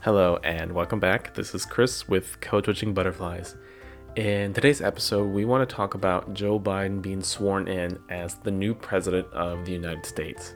[0.00, 1.34] Hello and welcome back.
[1.34, 3.56] This is Chris with Code Switching Butterflies.
[4.14, 8.52] In today's episode, we want to talk about Joe Biden being sworn in as the
[8.52, 10.54] new president of the United States.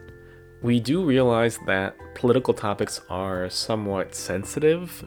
[0.61, 5.05] We do realize that political topics are somewhat sensitive.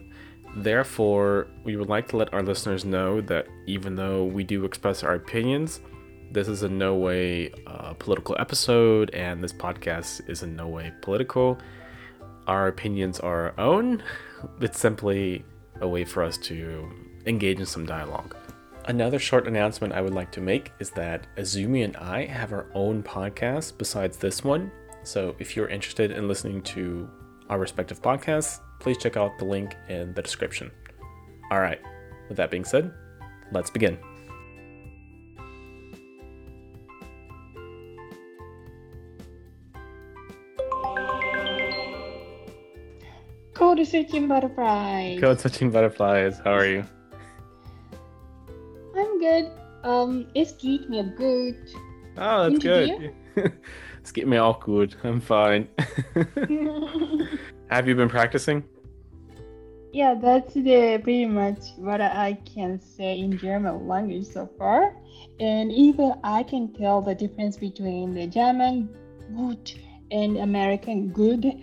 [0.55, 5.03] Therefore, we would like to let our listeners know that even though we do express
[5.03, 5.81] our opinions,
[6.29, 10.93] this is in no way a political episode, and this podcast is in no way
[11.01, 11.57] political.
[12.47, 14.01] Our opinions are our own.
[14.61, 15.43] It's simply
[15.81, 16.89] a way for us to
[17.25, 18.35] engage in some dialogue.
[18.85, 22.67] Another short announcement I would like to make is that Azumi and I have our
[22.73, 24.71] own podcast besides this one.
[25.03, 27.09] So if you're interested in listening to
[27.49, 30.71] our respective podcasts, please check out the link in the description.
[31.51, 31.81] All right,
[32.29, 32.93] with that being said,
[33.51, 33.97] let's begin.
[43.77, 45.19] Code switching butterflies.
[45.19, 46.39] Code switching butterflies.
[46.43, 46.83] How are you?
[48.95, 49.51] I'm good.
[49.83, 51.55] Um, it's keeping me good.
[52.17, 53.13] Oh, that's good.
[53.99, 54.95] it's getting me all good.
[55.03, 55.67] I'm fine.
[57.69, 58.63] Have you been practicing?
[59.93, 64.95] Yeah, that's the pretty much what I can say in German language so far.
[65.39, 68.89] And even I can tell the difference between the German
[69.35, 69.71] good
[70.09, 71.61] and American good.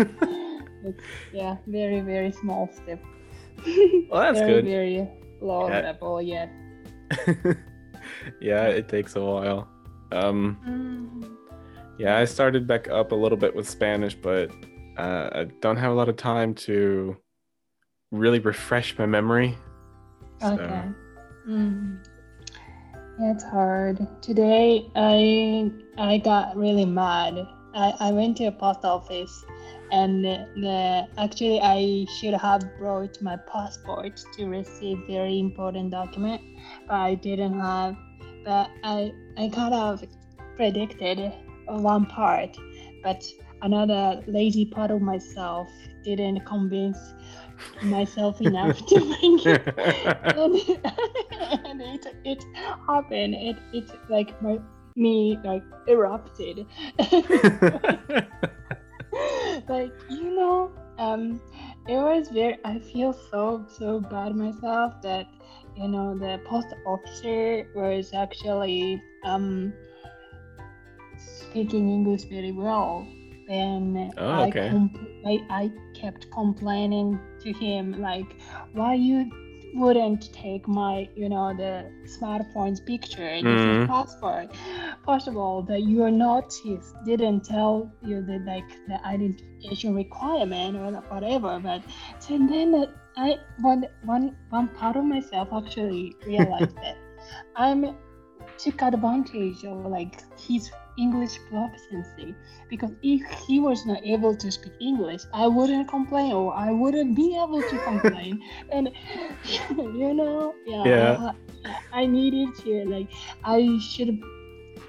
[0.86, 3.02] it's, yeah, very very small step.
[4.10, 4.64] Well, that's very, good.
[4.64, 5.08] Very
[5.40, 5.80] low Yeah.
[5.80, 6.50] level yet.
[8.40, 9.68] yeah, it takes a while.
[10.12, 11.36] Um, Mm.
[11.98, 14.50] yeah, I started back up a little bit with Spanish, but
[14.98, 17.16] uh, I don't have a lot of time to
[18.12, 19.56] really refresh my memory.
[20.40, 20.82] So, Okay.
[21.48, 21.98] Mm.
[23.18, 24.06] Yeah, it's hard.
[24.20, 27.34] Today I I got really mad.
[27.76, 29.44] I, I went to a post office
[29.92, 36.40] and the, actually I should have brought my passport to receive very important document,
[36.88, 37.96] but I didn't have.
[38.44, 40.04] But I I kind of
[40.56, 41.32] predicted
[41.66, 42.56] one part,
[43.02, 43.24] but
[43.62, 45.68] another lazy part of myself
[46.04, 46.98] didn't convince
[47.82, 50.54] myself enough to bring it and,
[51.66, 52.44] and it it
[52.86, 53.34] happened.
[53.34, 54.58] It it like my
[54.96, 56.66] me like erupted.
[59.68, 61.40] like you know, um,
[61.86, 62.58] it was very.
[62.64, 65.26] I feel so so bad myself that
[65.76, 69.72] you know the post officer was actually um
[71.18, 73.06] speaking English very well.
[73.48, 74.70] And Oh, I, okay.
[74.70, 78.26] compl- I I kept complaining to him like,
[78.72, 79.30] why you
[79.76, 81.72] wouldn't take my you know the
[82.06, 83.82] smartphone's picture Mhm.
[83.82, 84.48] is passport
[85.04, 90.92] first of all the your notice didn't tell you the like the identification requirement or
[91.12, 91.82] whatever but
[92.18, 92.86] so then
[93.16, 96.96] i one one one part of myself actually realized that
[97.56, 97.84] i'm
[98.58, 102.34] took advantage of like his English proficiency
[102.68, 107.14] because if he was not able to speak English, I wouldn't complain or I wouldn't
[107.14, 108.42] be able to complain.
[108.72, 108.90] and
[109.70, 111.32] you know, yeah, Yeah.
[111.92, 113.08] I, I needed to like
[113.44, 114.20] I should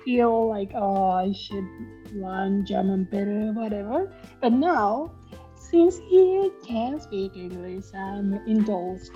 [0.06, 1.68] feel like oh I should
[2.13, 4.13] learn German better, whatever.
[4.41, 5.12] But now,
[5.56, 9.12] since he can speak English, I'm indulged.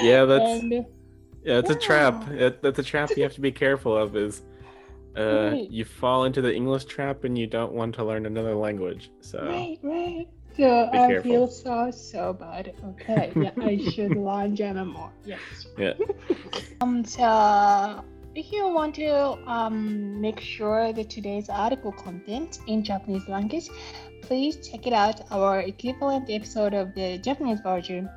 [0.00, 0.86] yeah, that's and
[1.44, 2.24] yeah, it's a trap.
[2.28, 2.46] Yeah.
[2.46, 4.16] It, that's a trap you have to be careful of.
[4.16, 4.42] Is
[5.16, 5.70] uh, Right.
[5.70, 9.10] you fall into the English trap and you don't want to learn another language.
[9.20, 10.26] So Right, right.
[10.56, 11.22] So Be I careful.
[11.30, 12.74] feel so so bad.
[12.84, 15.10] Okay, yeah, I should learn German more.
[15.24, 15.40] Yes.
[15.78, 15.94] yeah,
[16.80, 17.04] Um.
[17.04, 19.10] So if you want to
[19.50, 23.68] um make sure that today's article content in Japanese language,
[24.22, 28.08] please check it out our equivalent episode of the Japanese version.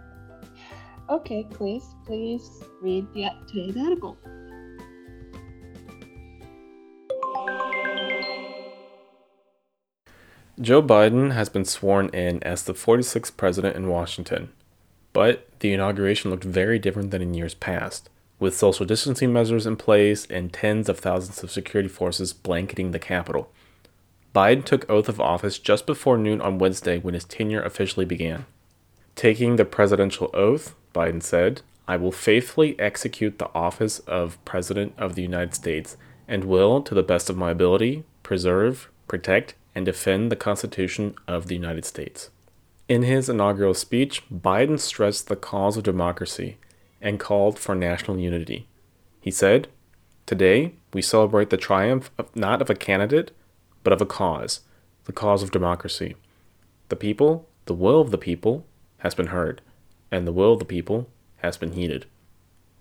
[1.09, 2.49] Okay, please, please
[2.81, 4.17] read the today's article.
[10.61, 14.53] Joe Biden has been sworn in as the 46th president in Washington,
[15.11, 18.09] but the inauguration looked very different than in years past,
[18.39, 22.99] with social distancing measures in place and tens of thousands of security forces blanketing the
[22.99, 23.51] Capitol.
[24.33, 28.45] Biden took oath of office just before noon on Wednesday when his tenure officially began.
[29.17, 35.15] Taking the presidential oath, Biden said, I will faithfully execute the office of President of
[35.15, 35.97] the United States
[36.29, 41.47] and will, to the best of my ability, preserve, protect, and defend the Constitution of
[41.47, 42.29] the United States.
[42.87, 46.57] In his inaugural speech, Biden stressed the cause of democracy
[47.01, 48.67] and called for national unity.
[49.19, 49.67] He said,
[50.25, 53.31] Today, we celebrate the triumph of, not of a candidate,
[53.83, 54.61] but of a cause,
[55.05, 56.15] the cause of democracy.
[56.89, 58.65] The people, The will of the people
[58.99, 59.61] has been heard,
[60.11, 62.05] and the will of the people has been heeded.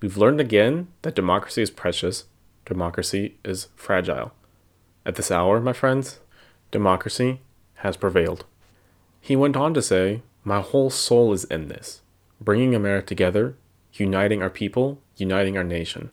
[0.00, 2.25] We've learned again that democracy is precious,
[2.67, 4.32] democracy is fragile.
[5.06, 6.20] At this hour, my friends,
[6.75, 7.41] democracy
[7.75, 8.44] has prevailed.
[9.21, 12.03] He went on to say, My whole soul is in this,
[12.41, 13.55] bringing America together,
[13.93, 16.11] uniting our people, uniting our nation.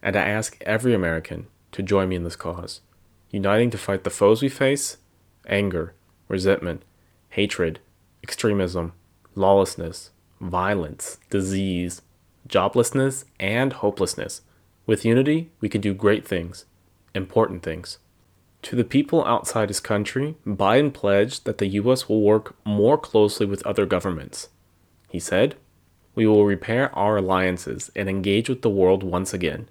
[0.00, 2.82] And I ask every American to join me in this cause,
[3.30, 4.98] uniting to fight the foes we face
[5.48, 5.92] anger,
[6.28, 6.84] resentment,
[7.30, 7.80] hatred,
[8.22, 8.92] extremism,
[9.34, 10.10] lawlessness,
[10.40, 12.02] violence, disease,
[12.48, 14.42] joblessness, and hopelessness.
[14.86, 16.64] With unity, we can do great things,
[17.12, 17.98] important things.
[18.66, 22.08] To the people outside his country, Biden pledged that the U.S.
[22.08, 24.48] will work more closely with other governments.
[25.08, 25.54] He said,
[26.16, 29.68] We will repair our alliances and engage with the world once again,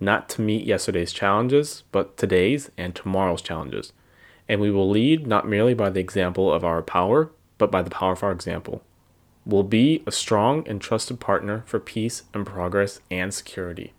[0.00, 3.92] not to meet yesterday's challenges, but today's and tomorrow's challenges.
[4.48, 7.90] And we will lead not merely by the example of our power, but by the
[7.90, 8.82] power of our example.
[9.44, 13.92] We'll be a strong and trusted partner for peace and progress and security.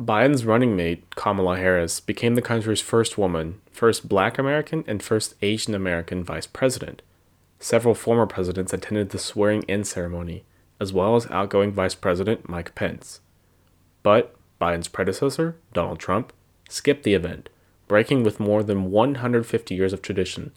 [0.00, 5.36] Biden's running mate, Kamala Harris, became the country's first woman, first black American, and first
[5.40, 7.00] Asian American vice president.
[7.60, 10.44] Several former presidents attended the swearing in ceremony,
[10.80, 13.20] as well as outgoing Vice President Mike Pence.
[14.02, 16.32] But Biden's predecessor, Donald Trump,
[16.68, 17.48] skipped the event,
[17.86, 20.52] breaking with more than 150 years of tradition.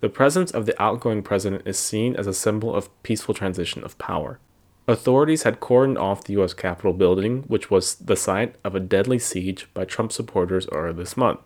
[0.00, 3.98] The presence of the outgoing president is seen as a symbol of peaceful transition of
[3.98, 4.38] power.
[4.88, 6.54] Authorities had cordoned off the U.S.
[6.54, 11.16] Capitol building, which was the site of a deadly siege by Trump supporters earlier this
[11.16, 11.40] month.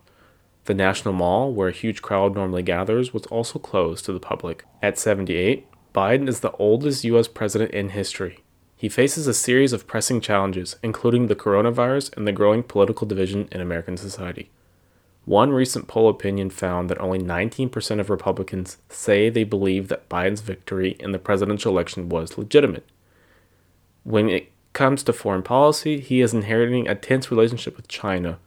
[0.67, 4.65] The National Mall, where a huge crowd normally gathers, was also closed to the public.
[4.83, 7.29] At 78, Biden is the oldest U.S.
[7.29, 8.41] president in history.
[8.77, 13.49] He faces a series of pressing challenges, including the coronavirus and the growing political division
[13.51, 14.51] in American society.
[15.25, 20.43] One recent poll opinion found that only 19% of Republicans say they believe that Biden's
[20.43, 22.85] victory in the presidential election was legitimate.
[24.11, 28.41] When it comes to foreign policy, he is inheriting a tense relationship with China.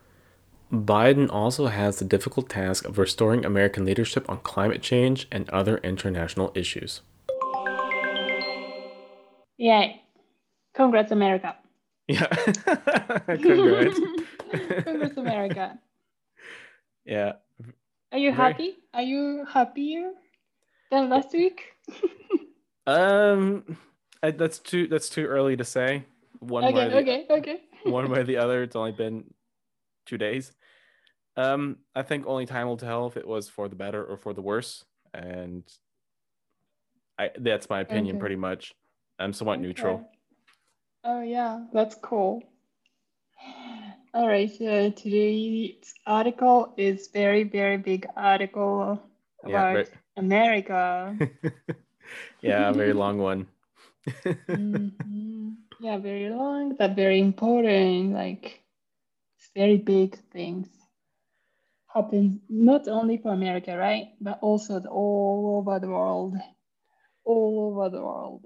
[0.69, 5.77] Biden also has the difficult task of restoring American leadership on climate change and other
[5.77, 6.99] international issues.
[9.57, 10.01] Yay.
[10.73, 11.55] Congrats, America.
[12.09, 12.25] Yeah.
[13.25, 13.99] Congrats.
[14.83, 15.79] Congrats, America.
[17.05, 17.33] Yeah.
[18.13, 18.75] Are you Very- happy?
[18.93, 20.11] Are you happier
[20.89, 21.73] than last week?
[22.87, 23.77] Um,
[24.31, 26.05] that's too that's too early to say.
[26.39, 27.61] One way, or okay, the, okay, okay.
[27.91, 28.63] one way or the other.
[28.63, 29.25] It's only been
[30.05, 30.51] two days.
[31.35, 34.33] Um, I think only time will tell if it was for the better or for
[34.33, 35.63] the worse, and
[37.17, 38.19] I that's my opinion Okay.
[38.19, 38.73] pretty much.
[39.19, 40.09] I'm somewhat neutral.
[41.03, 42.43] Oh yeah, that's cool.
[44.13, 49.01] All right, so today's article is very, very big article
[49.47, 49.87] Yeah, about
[50.17, 51.15] America.
[52.41, 53.47] yeah, a very long one.
[54.55, 55.57] Mhm.
[55.79, 58.13] Yeah, very long, but very important.
[58.13, 58.63] Like,
[59.37, 60.69] it's very big things
[61.87, 64.15] happen not only for America, right?
[64.19, 66.35] But also all over the world,
[67.25, 68.45] all over the world.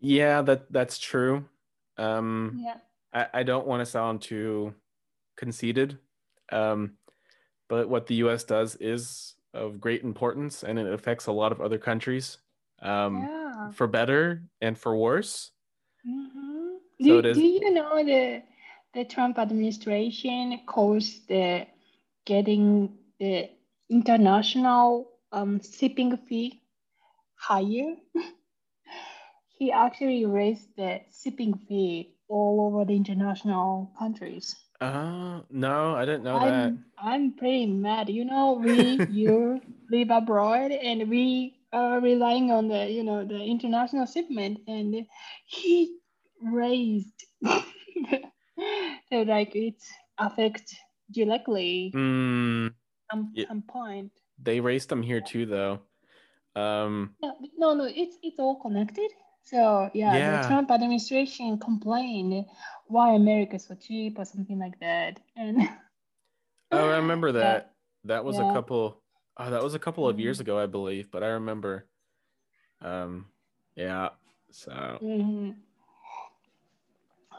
[0.00, 1.48] yeah, that that's true.
[1.96, 2.80] Um, Yeah.
[3.12, 4.74] I, I don't want to sound too
[5.36, 5.98] conceited,
[6.52, 6.98] um,
[7.68, 8.44] but what the U.S.
[8.44, 12.38] does is of great importance, and it affects a lot of other countries,
[12.82, 13.45] um, yeah.
[13.72, 15.52] For better and for worse.
[16.06, 16.78] Mhm.
[17.02, 18.42] So Do, is- do you know the
[18.94, 21.66] the Trump administration caused the
[22.24, 23.50] getting the
[23.90, 26.62] international um, shipping fee
[27.36, 27.96] higher?
[29.58, 34.54] he actually raised the shipping fee all over the international countries.
[34.80, 36.50] Uh, no, I didn't know that.
[36.52, 38.08] I'm I'm pretty mad.
[38.10, 43.36] You know, we you live abroad and we are relying on the you know the
[43.44, 45.06] international shipment, and
[45.46, 45.98] he
[46.42, 49.76] raised so like it
[50.18, 50.74] affects
[51.10, 52.74] directly Mm,
[53.10, 53.46] some Yeah.
[53.48, 54.12] some point.
[54.42, 55.80] they raised them here too, though.
[56.56, 57.84] Um, No, no, no.
[57.84, 59.10] It's it's all connected.
[59.42, 60.40] So yeah, Yeah.
[60.40, 62.46] the Trump administration complained
[62.88, 65.68] why America is so cheap or something like that, and
[66.72, 67.40] oh, I remember Yeah.
[67.40, 67.72] that.
[68.04, 69.02] That was a couple.
[69.36, 70.40] Oh, that was a couple of years Mhm.
[70.40, 71.10] ago, I believe.
[71.10, 71.86] But I remember.
[72.80, 73.26] Um,
[73.76, 74.10] yeah.
[74.50, 75.56] So Mhm.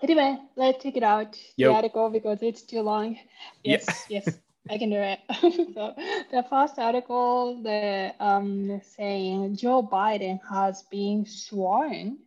[0.03, 1.67] Anyway, let's check it out Yo.
[1.67, 3.17] the article because it's too long.
[3.63, 3.79] Yeah.
[3.79, 4.39] Yes, yes,
[4.69, 5.19] I can do it.
[5.73, 5.95] so
[6.31, 12.17] the first article, the um saying Joe Biden has been sworn,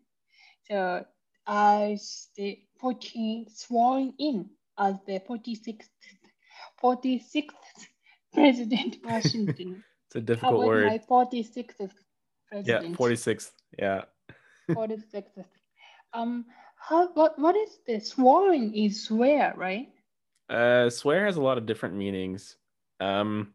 [0.68, 1.04] so
[1.46, 5.90] as the 14 sworn in as the 46th
[6.80, 7.89] 46th
[8.32, 9.82] president Washington.
[10.06, 10.86] it's a How difficult word.
[10.86, 11.94] my 46th president.
[12.52, 12.96] Yeah, president?
[12.96, 13.52] forty sixth.
[13.78, 14.02] Yeah.
[14.66, 15.24] what is the
[16.12, 16.44] um
[16.76, 18.08] how what what is this?
[18.10, 19.88] swearing is swear right
[20.48, 22.56] Uh, swear has a lot of different meanings.
[22.98, 23.54] Um,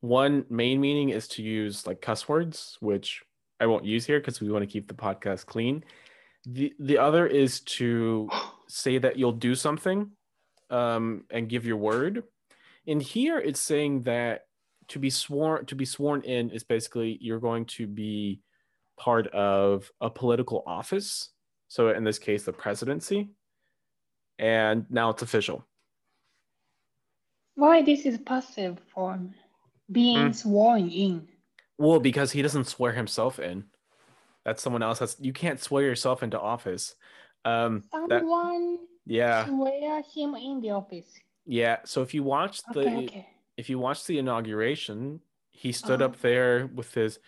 [0.00, 3.22] one main meaning is to use like cuss words, which
[3.58, 5.84] I won't use here because we want to keep the podcast clean.
[6.46, 8.28] The the other is to
[8.68, 10.10] say that you'll do something,
[10.70, 12.22] um, and give your word.
[12.86, 14.46] In here, it's saying that
[14.88, 18.40] to be sworn to be sworn in is basically you're going to be
[18.98, 21.30] part of a political office.
[21.68, 23.30] So in this case, the presidency,
[24.38, 25.64] and now it's official.
[27.54, 29.34] why this is passive form
[29.92, 30.34] being Mm.
[30.34, 31.28] sworn in
[31.78, 33.64] Well, because he doesn't swear himself in.
[34.44, 34.98] That's someone else.
[34.98, 36.94] That's you can't swear yourself into office.
[37.44, 41.78] Um, that someone yeah, swear him in the office yeah.
[41.84, 45.20] So if you watch the okay okay if you watch the inauguration,
[45.50, 46.10] he stood Uh-huh.
[46.14, 47.18] up there with his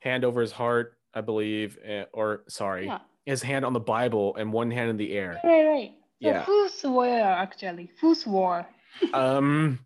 [0.00, 4.34] hand over his heart, I believe, eh, or sorry, yeah his hand on the Bible
[4.36, 5.38] and one hand in the air.
[5.44, 5.90] right right
[6.22, 6.42] so Yeah.
[6.44, 8.66] who swore actually who swore
[9.14, 9.78] Um,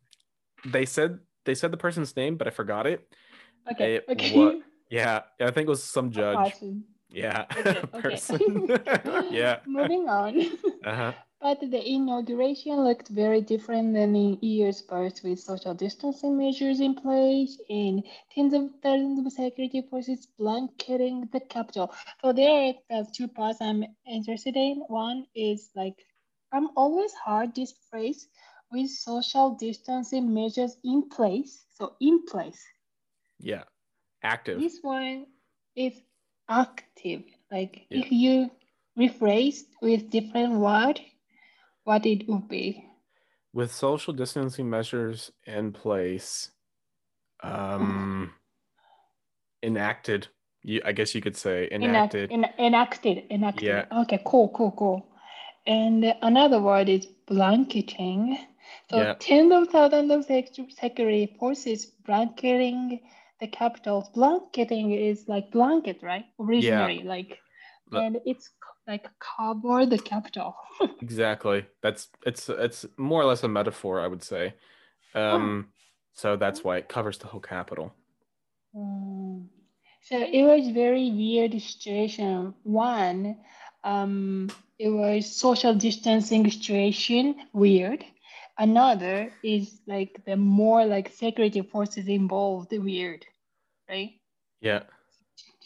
[0.64, 3.06] they said they said the person's name, but I forgot it.
[3.70, 4.54] okay It okay wa-
[4.90, 6.54] Yeah, I think it was some judge.
[7.10, 7.80] Yeah, okay.
[8.00, 8.68] person.
[9.30, 9.60] yeah.
[9.66, 10.32] moving on
[10.84, 11.12] Uh huh.
[11.44, 16.94] But the inauguration looked very different than in years past, with social distancing measures in
[16.94, 18.02] place and
[18.34, 21.92] tens of thousands of security forces blanketing the capital.
[22.22, 24.84] So there are two parts I'm interested in.
[24.88, 26.06] One is like
[26.50, 28.26] I'm always heard this phrase
[28.72, 31.66] with social distancing measures in place.
[31.74, 32.64] So in place.
[33.38, 33.64] Yeah.
[34.22, 34.60] Active.
[34.60, 35.26] This one
[35.76, 36.00] is
[36.48, 37.24] active.
[37.52, 37.98] Like Yeah.
[38.00, 38.50] if you
[38.98, 41.00] rephrase with different word,
[41.84, 42.84] what it would be.
[43.52, 46.50] with social distancing measures in place
[47.42, 48.32] um
[49.62, 50.28] enacted
[50.62, 53.24] you, i guess you could say Enact- enacted en- enacted.
[53.30, 53.62] Enacted.
[53.62, 53.84] Yeah.
[54.02, 55.06] Okay, cool, cool, cool.
[55.66, 58.38] And another word is blanketing.
[58.90, 59.14] So Yeah.
[59.18, 63.00] tens of thousands of sec- security forces blanketing
[63.40, 64.08] the capitals.
[64.14, 66.24] Blanketing is like blanket, right?
[66.38, 67.38] Originally, like,
[68.04, 68.50] and it's
[68.86, 70.56] like cover the capital.
[71.02, 74.54] exactly that's it's it's more or less a metaphor i would say
[75.14, 75.68] um
[76.12, 77.92] so that's why it covers the whole capital
[78.76, 79.46] Mm.
[80.02, 82.54] So it was very weird situation.
[82.62, 83.38] One,
[83.84, 88.04] um, it was social distancing situation, weird.
[88.58, 93.24] Another is like the more like security forces involved, weird,
[93.88, 94.12] right?
[94.60, 94.82] yeah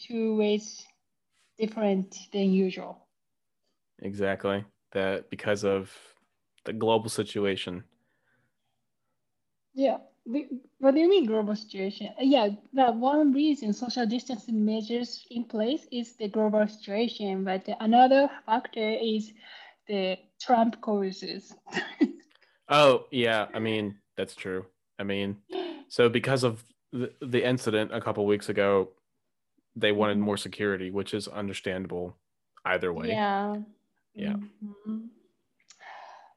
[0.07, 0.85] Two ways
[1.59, 3.08] different than usual.
[4.01, 5.91] Exactly that because of
[6.65, 7.83] the global situation
[9.73, 9.97] Yeah.
[10.25, 12.07] The- What do you mean global situation?
[12.19, 17.67] Uh, Yeah, that one reason social distancing measures in place is the global situation, but
[17.79, 19.33] another factor is
[19.87, 21.53] the Trump causes.
[22.69, 24.63] oh yeah i mean that's true
[24.99, 25.35] i mean
[25.87, 26.63] so because of
[26.93, 28.89] the, the incident a couple weeks ago
[29.75, 30.21] they wanted Mhm.
[30.21, 32.15] more security which is understandable
[32.65, 33.57] either way Yeah.
[34.19, 34.35] Yeah.
[34.63, 35.09] Mhm.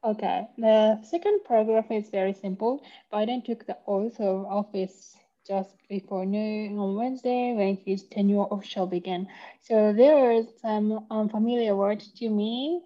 [0.04, 0.48] Okay.
[0.58, 2.82] The second paragraph is very simple.
[3.12, 8.86] Biden took the oath of office just before noon on Wednesday when his tenure official
[8.86, 9.28] began.
[9.60, 12.82] So there is some unfamiliar word to me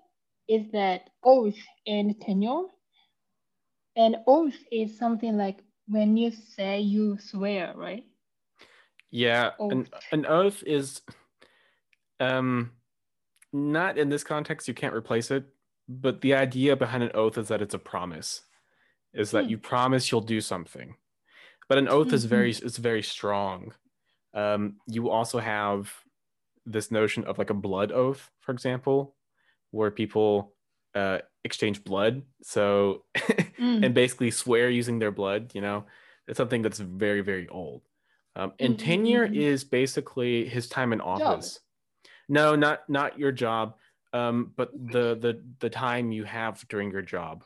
[0.49, 2.65] is that oath and tenure.
[3.97, 8.05] And oath is something like when you say you swear, right?
[9.11, 10.05] Yeah, an, Oath.
[10.13, 11.01] an oath is
[12.21, 12.73] um
[13.57, 15.47] not in this context, you can't replace it,
[15.89, 18.43] but the idea behind an oath is that it's a promise.
[19.15, 19.51] Is that Hmm.
[19.51, 20.97] you promise you'll do something.
[21.69, 23.75] But an oath is very is very strong.
[24.35, 25.95] Um you also have
[26.67, 29.17] this notion of like a blood oath, for example,
[29.71, 30.57] where people
[30.95, 32.25] uh exchange blood.
[32.43, 33.05] So
[33.59, 33.83] Mm.
[33.83, 35.87] and basically swear using their blood, you know,
[36.29, 37.83] it's something that's very, very old.
[38.37, 39.47] Um, and Mhm, tenure mhm.
[39.49, 41.61] is basically his time in office.
[42.29, 43.75] No, not not your job,
[44.13, 47.45] um, but the the the time you have during your job.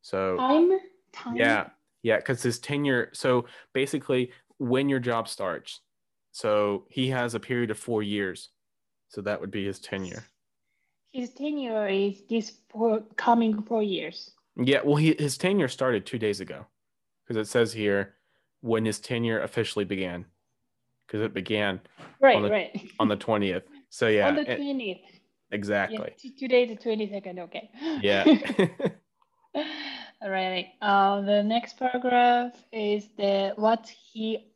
[0.00, 0.70] So Time?
[1.12, 1.36] Time?
[1.36, 1.68] yeah,
[2.02, 3.10] yeah, because his tenure.
[3.12, 5.80] So basically, when your job starts,
[6.30, 8.48] so he has a period of four years.
[9.08, 10.24] So that would be his tenure.
[11.12, 14.30] His tenure is this for coming four years.
[14.56, 16.64] Yeah, well, he, his tenure started two days ago,
[17.26, 18.14] because it says here
[18.62, 20.24] when his tenure officially began,
[21.06, 21.80] because it began
[22.20, 22.88] Right, the- right.
[22.98, 23.64] on the twentieth.
[23.92, 25.04] So yeah, On the it- 20th.
[25.50, 26.14] exactly.
[26.24, 27.70] Yeah, today the 22nd, okay.
[28.00, 28.24] Yeah,
[30.22, 30.68] All right.
[30.80, 34.48] Uh, the next paragraph is the what he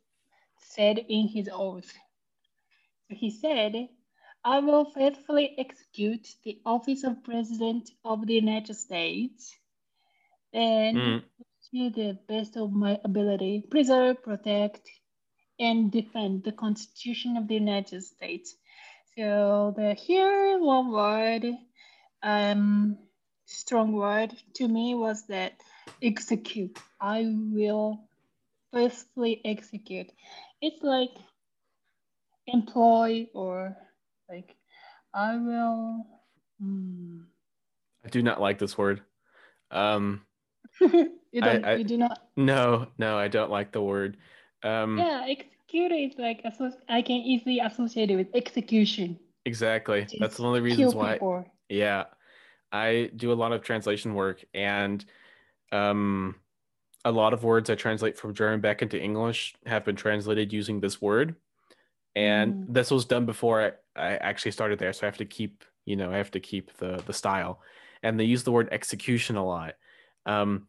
[0.57, 1.93] said in his oath.
[3.09, 3.89] he said,
[4.43, 9.55] I will faithfully execute the office of President of the United States
[10.53, 11.23] and Mm.
[11.71, 14.89] to the best of my ability preserve, protect,
[15.59, 18.55] and defend the Constitution of the United States.
[19.17, 21.45] So the here one word,
[22.21, 22.99] um,
[23.45, 25.53] strong word to me was that
[26.03, 26.77] execute.
[27.01, 28.07] I will
[28.71, 30.11] faithfully execute.
[30.61, 31.09] It's like
[32.45, 33.75] employ or
[34.29, 34.55] like
[35.15, 36.05] I will.
[36.61, 37.21] hmm.
[38.05, 39.01] I do not like this word.
[39.71, 40.21] Um,
[40.79, 41.65] you don't.
[41.65, 42.21] I- you do not.
[42.37, 44.17] no, no, I don't like the word.
[44.63, 46.43] Um, Yeah, execute is like
[46.89, 49.19] I can easily associate it with execution.
[49.45, 50.01] exactly.
[50.01, 51.13] which That's is the only kill reasons why.
[51.13, 51.45] people.
[51.69, 52.05] Yeah,
[52.71, 55.03] I do a lot of translation work, and
[55.71, 56.35] um,
[57.03, 60.79] a lot of words I translate from German back into English have been translated using
[60.79, 61.35] this word.
[62.15, 62.73] And Mm.
[62.73, 63.61] this was done before
[63.95, 66.39] I, I actually started there, so I have to keep, you know, I have to
[66.39, 67.61] keep the the style.
[68.03, 69.75] And they use the word execution a lot.
[70.25, 70.67] Um,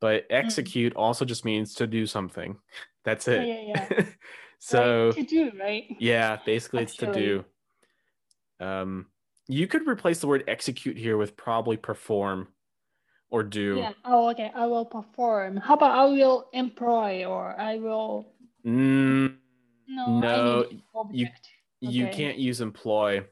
[0.00, 2.56] but execute also just means to do something.
[3.04, 3.46] That's it.
[3.46, 4.04] yeah, yeah.
[4.58, 5.84] so Right, to do right.
[5.98, 7.44] yeah, basically it's to do.
[8.60, 9.06] Um,
[9.46, 12.48] you could replace the word execute here with probably perform
[13.30, 13.76] or do.
[13.78, 13.92] Yeah.
[14.04, 14.50] Oh, okay.
[14.54, 15.56] I will perform.
[15.56, 18.32] How about I will employ or I will?
[18.66, 19.36] Mm,
[19.88, 20.18] No.
[20.20, 21.48] No, you- object.
[21.80, 23.24] You can't use employ,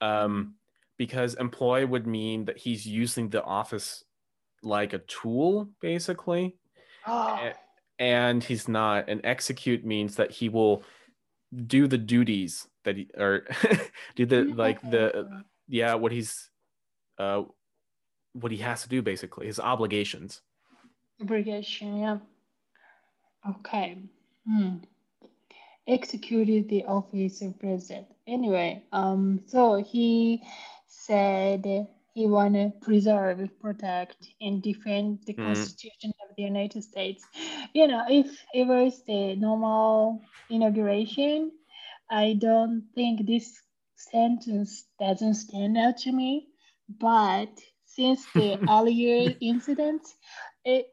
[0.00, 0.54] um,
[0.96, 4.04] because employ would mean that he's using the office
[4.64, 6.56] like a tool, basically,
[7.06, 7.52] Oh,
[7.98, 9.08] and he's not.
[9.08, 10.82] And execute means that he will
[11.66, 13.46] do the duties that he or
[14.16, 16.50] do the like the yeah what he's
[17.18, 17.42] uh
[18.32, 20.40] what he has to do basically his obligations.
[21.20, 21.98] obligation.
[21.98, 22.18] Yeah.
[23.48, 23.98] Okay.
[24.48, 24.76] Hmm.
[25.86, 28.06] Executed the office of president.
[28.26, 30.42] Anyway, um, so he
[30.88, 35.42] said he want to preserve, protect, and defend the Mhm.
[35.44, 37.24] Constitution of the United States.
[37.74, 41.52] You know, if it was the normal inauguration,
[42.10, 43.60] I don't think this
[43.96, 46.48] sentence doesn't stand out to me.
[46.88, 47.50] But
[47.84, 50.02] since the earlier incident,
[50.64, 50.86] it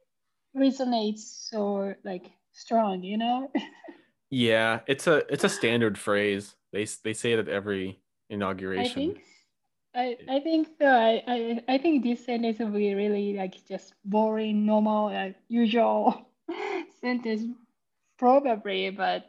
[0.55, 3.51] resonates so like strong, you know?
[4.29, 6.55] Yeah, it's a it's a standard phrase.
[6.71, 8.01] They they say it at every
[8.75, 8.89] I inauguration.
[8.89, 9.23] think
[9.93, 10.86] I, I think so.
[10.86, 16.30] I, I, I think this sentence will be really like just boring, normal, uh, usual
[17.01, 17.43] sentence,
[18.17, 18.89] probably.
[18.89, 19.25] But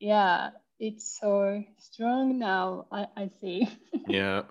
[0.00, 2.86] yeah, it's so strong now.
[2.90, 3.68] I, I see.
[4.08, 4.42] Yeah.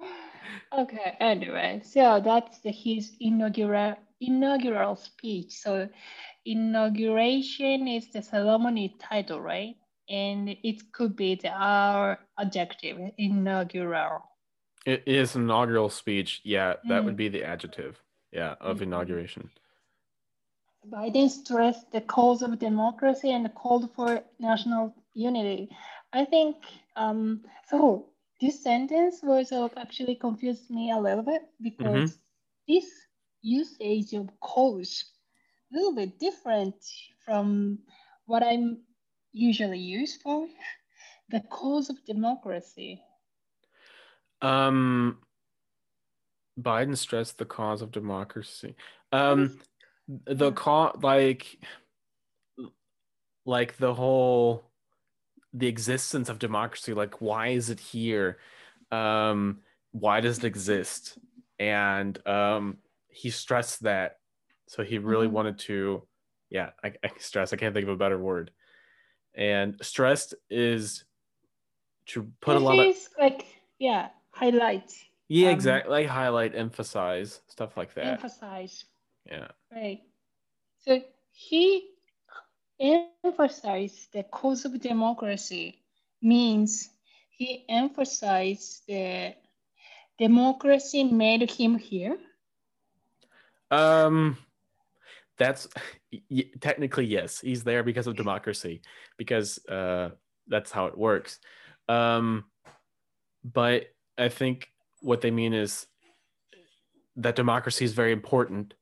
[0.78, 1.16] okay.
[1.20, 5.52] Anyway, so that's the, his inaugural inaugural speech.
[5.52, 5.88] So
[6.44, 9.76] inauguration is the ceremony title, right?
[10.08, 14.22] And it could be the our adjective inaugural.
[14.86, 16.40] It is an inaugural speech.
[16.44, 17.16] Yeah, that would Mm.
[17.16, 18.00] be the adjective.
[18.32, 18.82] Yeah, of Mhm.
[18.82, 19.50] inauguration.
[20.88, 25.68] Biden stressed the cause of democracy and called for national unity.
[26.12, 26.56] I think
[26.96, 28.10] um, so.
[28.38, 32.18] This sentence was uh, actually confused me a little bit because
[32.68, 32.84] this
[33.40, 35.04] usage of cause
[35.72, 36.76] a little bit different
[37.24, 37.78] from
[38.26, 38.82] what I'm
[39.36, 40.46] usually used for.
[41.28, 43.02] The cause of democracy.
[44.40, 45.18] Um,
[46.56, 48.76] Biden stressed the cause of democracy.
[49.10, 49.58] Um,
[50.06, 51.58] the cause, like,
[53.44, 54.70] like the whole,
[55.52, 56.94] the existence of democracy.
[56.94, 58.38] Like, why is it here?
[58.92, 61.18] Um, why does it exist?
[61.58, 64.18] And um, he stressed that.
[64.68, 65.32] So he really Mhm.
[65.32, 66.06] wanted to,
[66.50, 67.52] yeah, I, I stress.
[67.52, 68.52] I can't think of a better word.
[69.36, 71.04] And stressed is
[72.06, 73.46] to put a lot of like
[73.78, 74.92] yeah, highlight,
[75.28, 75.90] yeah, um, exactly.
[75.90, 78.06] Like highlight, emphasize, stuff like that.
[78.06, 78.84] emphasize.
[79.26, 79.48] Yeah.
[79.74, 80.00] Right.
[80.78, 81.90] So he
[82.78, 85.82] emphasized the cause of democracy
[86.22, 86.88] means
[87.30, 89.34] he emphasized the
[90.18, 92.16] democracy made him here.
[93.70, 94.38] Um,
[95.36, 95.68] that's
[96.30, 97.40] y- technically yes.
[97.40, 98.82] He's there because of democracy,
[99.16, 100.10] because uh,
[100.48, 101.38] that's how it works.
[101.88, 102.44] Um,
[103.44, 103.86] but
[104.18, 104.68] I think
[105.00, 105.86] what they mean is
[107.16, 108.74] that democracy is very important,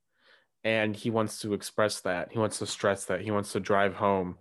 [0.63, 2.31] and he wants to express that.
[2.31, 3.21] He wants to stress that.
[3.21, 4.37] He wants to drive home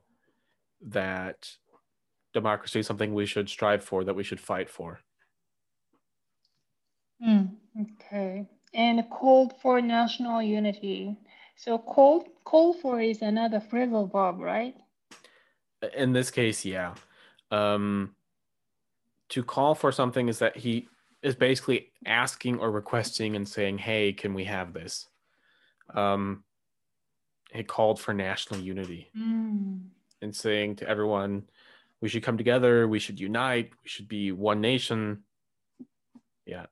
[0.89, 1.51] that
[2.33, 5.01] democracy is something we should strive for, that we should fight for.
[7.23, 7.45] Hmm,
[7.81, 8.47] okay.
[8.75, 11.17] And called for national unity.
[11.57, 14.75] So called call for is another phrasal verb, right?
[15.97, 16.95] In this case, yeah.
[17.51, 18.15] Um,
[19.31, 20.89] to call for something is that he
[21.23, 25.09] is basically asking or requesting and saying, "Hey, can we have this?"
[25.95, 26.45] Um,
[27.53, 29.89] it called for national unity Mm.
[30.23, 31.49] and saying to everyone,
[32.01, 32.89] "We should come together.
[32.89, 33.71] We should unite.
[33.83, 35.25] We should be one nation."
[36.47, 36.67] Yeah.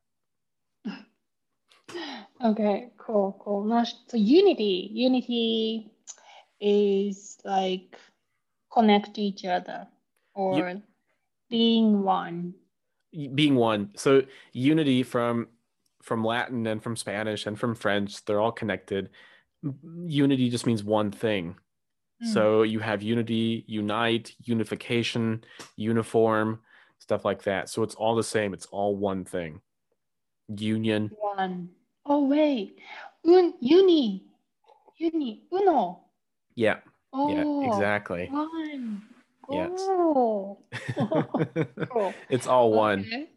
[2.45, 3.65] Okay, cool, cool.
[3.65, 5.93] Now, so unity, unity
[6.61, 7.97] is like
[8.73, 9.87] connect to each other
[10.35, 10.81] or
[11.51, 12.55] being one.
[13.35, 15.49] being one so unity from
[16.03, 19.11] from latin and from spanish and from french they're all connected
[20.07, 21.55] unity just means one thing
[22.23, 22.33] Mm.
[22.33, 25.43] so you have unity unite unification
[25.77, 26.61] uniform
[27.01, 29.61] stuff like that so it's all the same it's all one thing
[30.57, 31.69] union one.
[32.05, 32.79] Oh wait,
[33.25, 34.27] un uni,
[34.99, 36.05] uni, uno.
[36.55, 36.81] yeah
[37.13, 39.03] Oh, yeah exactly One.
[39.51, 39.71] Yes.
[39.77, 40.59] Oh.
[41.91, 42.15] cool.
[42.31, 43.29] it's all one Okay.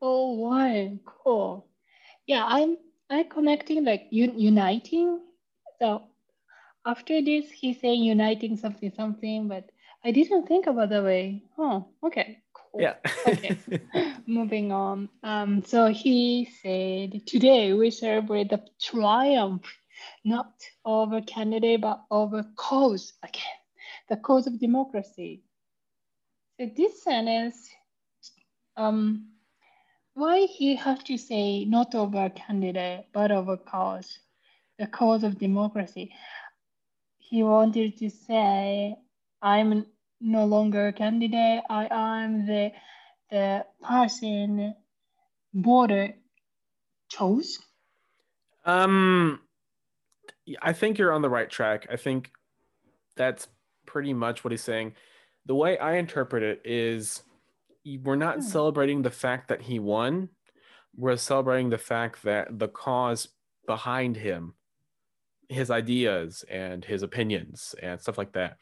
[0.00, 1.00] Oh, one.
[1.04, 1.66] Cool.
[2.26, 2.76] Yeah, I'm
[3.10, 5.20] I connecting like un uniting.
[5.78, 6.02] So
[6.86, 9.70] after this, he's saying uniting something something, but
[10.04, 11.42] I didn't think about the way.
[11.58, 12.42] Oh, okay.
[12.72, 12.82] Cool.
[12.82, 12.94] yeah
[13.26, 13.58] Okay.
[14.26, 15.08] Moving on.
[15.22, 19.64] Um, so he said, today we celebrate the triumph,
[20.24, 20.52] not
[20.84, 23.58] over candidate, but over cause again,
[24.08, 25.42] the cause of democracy.
[26.58, 27.68] So this sentence,
[28.76, 29.28] um,
[30.14, 34.18] why he have to say not over candidate, but over cause,
[34.78, 36.12] the cause of democracy.
[37.18, 38.96] He wanted to say,
[39.42, 39.86] I'm
[40.20, 41.62] no longer a candidate.
[41.68, 42.72] I am the
[43.30, 44.74] the person
[45.52, 46.14] border
[47.10, 47.58] chose.
[48.64, 49.40] Um,
[50.62, 51.86] I think you're on the right track.
[51.90, 52.30] I think
[53.16, 53.48] that's
[53.86, 54.94] pretty much what he's saying.
[55.46, 57.22] The way I interpret it is
[58.02, 58.40] we're not Hmm.
[58.42, 60.30] celebrating the fact that he won.
[60.96, 63.28] We're celebrating the fact that the cause
[63.66, 64.54] behind him,
[65.48, 68.58] his ideas and his opinions and stuff like that,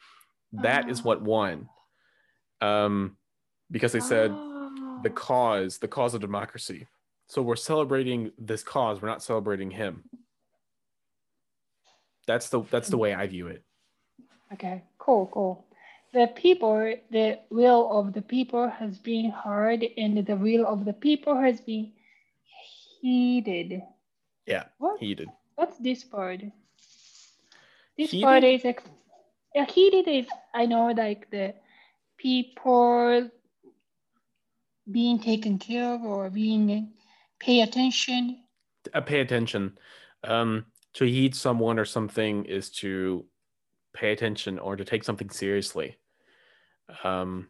[0.53, 1.69] that is what won.
[2.61, 3.17] Um,
[3.69, 5.13] because they said the Oh.
[5.13, 6.87] cause, the cause of democracy.
[7.27, 9.01] So we're celebrating this cause.
[9.01, 10.03] We're not celebrating him.
[12.25, 13.63] That's the that's the way I view it.
[14.53, 15.65] Okay, cool, cool.
[16.13, 20.93] The people, the will of the people has been heard, and the will of the
[20.93, 21.91] people has been
[23.01, 23.81] heeded.
[24.45, 24.99] Yeah, What?
[24.99, 25.27] heeded.
[25.55, 26.41] What's this part?
[27.97, 28.23] This Heeded?
[28.23, 28.83] part is ex-
[29.57, 31.55] yeah, heeded is I know like the
[32.17, 33.27] people
[34.91, 36.91] being taken care of or being
[37.39, 38.43] pay attention.
[38.93, 39.79] Uh, pay attention.
[40.23, 43.25] Um, to heed someone or something is to
[43.95, 45.97] pay attention or to take something seriously.
[47.03, 47.49] Um,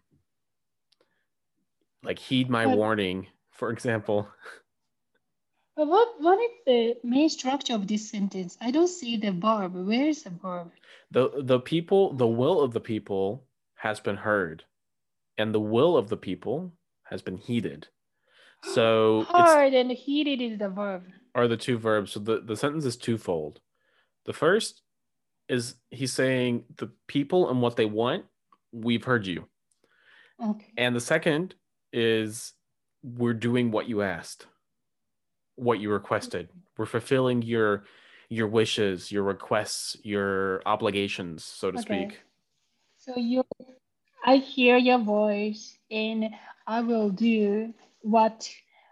[2.03, 4.29] like heed my But- warning, for example.
[5.77, 8.57] But what what is the main structure of this sentence?
[8.59, 9.75] I don't see the verb.
[9.75, 10.71] Where is the verb?
[11.11, 14.65] the the people the will of the people has been heard
[15.37, 17.87] and the will of the people has been heeded
[18.73, 21.03] so heard and heeded is the verb.
[21.35, 23.61] are the two verbs so the, the sentence is twofold
[24.25, 24.81] the first
[25.47, 28.25] is he's saying the people and what they want
[28.73, 29.45] we've heard you
[30.43, 30.73] Okay.
[30.77, 31.55] and the second
[31.93, 32.53] is
[33.01, 34.45] we're doing what you asked
[35.57, 37.83] what you requested we're fulfilling your
[38.29, 42.05] your wishes your requests your obligations so to Okay.
[42.07, 42.21] speak
[42.97, 43.43] So you,
[44.25, 46.29] I hear your voice, and
[46.67, 48.49] I will do what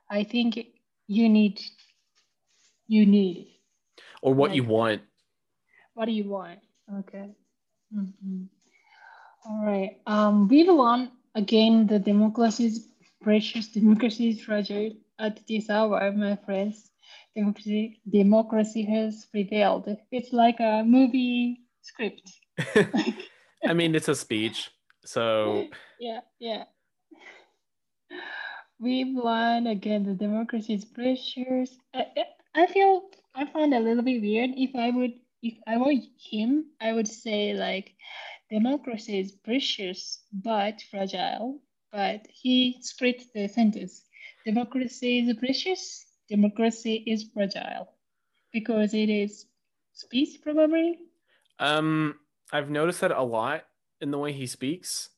[0.09, 0.59] I think
[1.07, 1.61] you need.
[2.87, 3.47] You need.
[4.21, 5.01] or what you want
[5.95, 6.59] What do you want?
[7.01, 7.31] Okay.
[7.93, 8.49] Mhm.
[9.45, 9.99] All right.
[10.07, 11.87] Um, we won again.
[11.87, 12.87] The democracy is
[13.21, 13.69] precious.
[13.69, 14.93] Democracy is fragile.
[15.17, 16.91] At this hour, my friends,
[17.35, 19.87] democracy has prevailed.
[20.11, 22.31] It's like a movie script.
[23.65, 24.71] I mean, it's a speech.
[25.05, 25.67] So,
[25.99, 26.63] yeah, yeah.
[28.79, 30.03] We've won again.
[30.03, 31.77] The democracy is precious.
[31.93, 32.25] I, I
[32.55, 34.51] I feel I find a little bit weird.
[34.55, 37.93] If I would, if I were him, I would say like,
[38.49, 41.61] democracy is precious but fragile.
[41.91, 44.03] But he split the sentence.
[44.45, 46.05] Democracy is precious.
[46.29, 47.87] Democracy is fragile,
[48.51, 49.45] because it is
[49.93, 50.99] speech probably.
[51.59, 52.15] um,
[52.51, 53.63] I've noticed that a lot
[54.01, 55.09] in the way he speaks.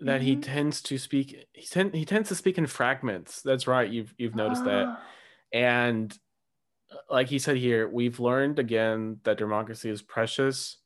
[0.00, 0.42] That he Mhm.
[0.42, 1.46] tends to speak.
[1.52, 3.40] He tend, he tends to speak in fragments.
[3.42, 3.88] That's right.
[3.88, 4.88] You've you've noticed that.
[4.88, 5.02] Ah,
[5.52, 6.18] And
[6.90, 10.78] uh, like he said here, we've learned again that democracy is precious,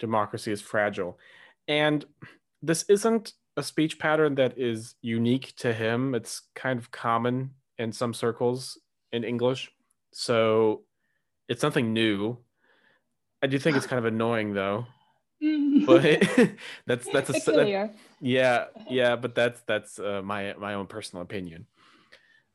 [0.00, 1.18] democracy is fragile.
[1.68, 2.04] And
[2.60, 6.14] this isn't a speech pattern that is unique to him.
[6.14, 8.78] It's kind of common in some circles
[9.12, 9.70] in English.
[10.12, 10.82] So
[11.48, 12.38] it's something new.
[13.42, 14.86] I do think it's kind of annoying though.
[15.86, 16.02] but
[16.86, 17.90] that's that's a that,
[18.22, 21.66] yeah yeah but that's that's uh, my my own personal opinion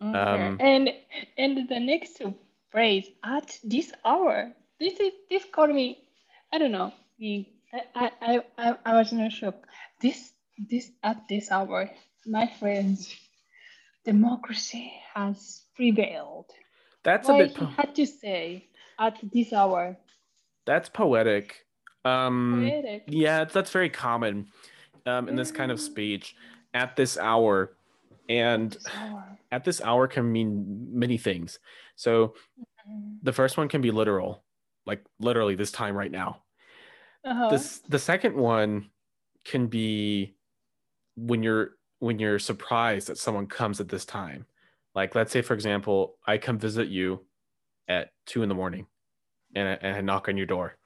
[0.04, 0.18] okay.
[0.18, 0.90] um and
[1.38, 2.20] and the next
[2.72, 6.00] phrase at this hour this is this called me
[6.52, 6.92] i don't know
[7.74, 9.54] I, I, I, I was not sure.
[10.02, 11.90] This, this at this hour,
[12.26, 13.16] my friends,
[14.06, 16.46] democracy has prevailed.
[17.04, 17.56] That's Why a bit.
[17.56, 18.68] Po- had to say
[19.00, 19.98] at this hour.
[20.66, 21.66] That's poetic.
[22.06, 23.04] Um, poetic.
[23.08, 24.48] Yeah, that's very common
[25.06, 26.36] um, in this kind of speech.
[26.74, 27.76] At this hour,
[28.30, 29.40] and this hour.
[29.52, 31.60] at this hour can mean many things.
[31.96, 32.36] So,
[32.88, 33.16] mm-hmm.
[33.24, 34.44] the first one can be literal,
[34.86, 36.44] like literally this time right now.
[37.26, 37.50] Uh-huh.
[37.50, 38.90] This the second one
[39.44, 40.36] can be
[41.15, 44.45] when you're when you're surprised that someone comes at this time.
[44.95, 47.21] Like let's say for example, I come visit you
[47.88, 48.88] at two in the morning
[49.56, 50.78] and I, and I knock on your door.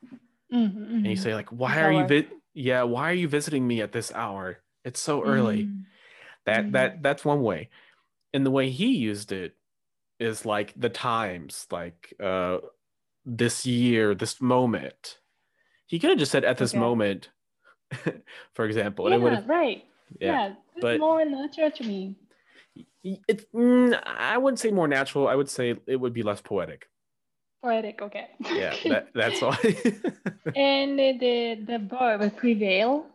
[0.53, 0.95] Mm-hmm, mm-hmm.
[0.95, 3.91] And you say like, why are you vi- yeah, why are you visiting me at
[3.91, 4.59] this hour?
[4.83, 5.63] It's so early.
[5.63, 5.79] Mm-hmm.
[6.45, 7.01] That that mm-hmm.
[7.01, 7.69] that's one way.
[8.33, 9.55] And the way he used it
[10.19, 12.59] is like the times, like uh
[13.25, 15.17] this year, this moment
[15.87, 16.79] he could have just said at this okay.
[16.79, 17.29] moment,
[18.53, 19.09] for example.
[19.09, 19.83] Yeah, it right.
[20.19, 22.15] Yeah, yeah but more natural to me.
[23.03, 25.27] It's mm, I wouldn't say more natural.
[25.27, 26.89] I would say it would be less poetic.
[27.61, 28.27] Poetic, okay.
[28.51, 29.57] Yeah, that, that's why.
[30.55, 33.07] and the the verb prevail.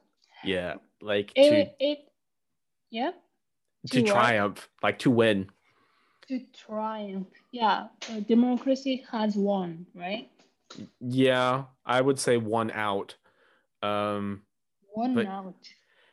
[0.44, 1.98] Yeah, like it, to, it
[2.90, 3.12] yeah.
[3.88, 5.50] To, to triumph, like to win.
[6.29, 7.88] To triumph, yeah.
[8.29, 10.31] democracy has won, right?
[11.00, 13.16] Yeah, I would say one out.
[13.83, 14.42] Um,
[14.92, 15.55] one out.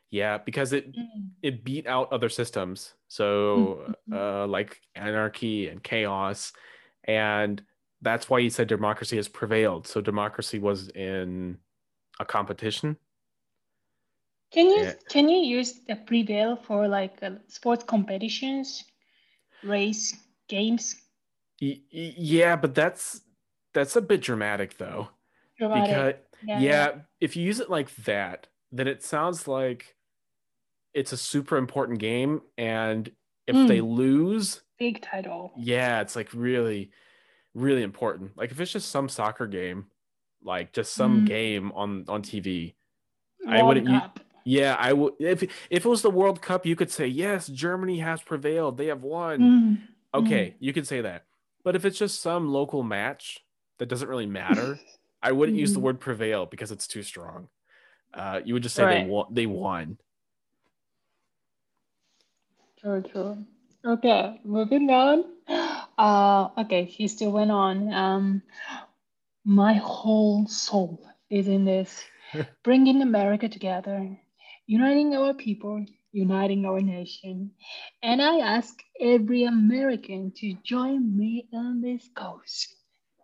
[0.10, 1.30] Yeah, because it mm.
[1.42, 2.94] it beat out other systems.
[3.08, 4.14] So mm-hmm.
[4.14, 6.54] uh, like anarchy and chaos,
[7.04, 7.62] and
[8.02, 9.86] that's why you said democracy has prevailed.
[9.88, 11.58] So democracy was in
[12.20, 12.98] a competition.
[14.54, 14.94] Can you yeah.
[15.10, 18.86] can you use the prevail for like uh, sports competitions,
[19.62, 20.16] race
[20.48, 20.96] games?
[21.62, 23.22] Y- yeah, but that's
[23.74, 25.10] that's a bit dramatic though.
[25.60, 25.88] Dramatic.
[25.90, 26.14] Because
[26.46, 29.97] yeah, yeah, if you use it like that, then it sounds like
[30.98, 33.12] it's a super important game and
[33.46, 33.68] if mm.
[33.68, 35.54] they lose big title.
[35.56, 36.90] Yeah, it's like really
[37.54, 38.36] really important.
[38.36, 39.86] Like if it's just some soccer game,
[40.44, 41.28] like just some mm.
[41.28, 42.74] game on on TV,
[43.46, 44.02] World I wouldn't you,
[44.44, 48.00] yeah, I would if if it was the World Cup, you could say, "Yes, Germany
[48.00, 48.78] has prevailed.
[48.78, 49.78] They have won." Mm.
[50.16, 51.26] Okay, you could say that.
[51.64, 53.44] But if it's just some local match,
[53.78, 54.80] that doesn't really matter.
[55.22, 55.86] I wouldn't use the mm-hmm.
[55.86, 57.50] word prevail because it's too strong.
[58.14, 59.04] Uh, you would just say right.
[59.04, 59.26] they won.
[59.32, 59.98] They won.
[62.80, 63.46] True, true.
[63.86, 65.24] Okay, moving on.
[65.98, 67.92] Uh, okay, he still went on.
[67.94, 68.42] Um,
[69.46, 72.04] my whole soul is in this,
[72.64, 74.18] bringing America together,
[74.68, 77.52] uniting our people, uniting our nation.
[78.04, 82.68] And I ask every American to join me on this cause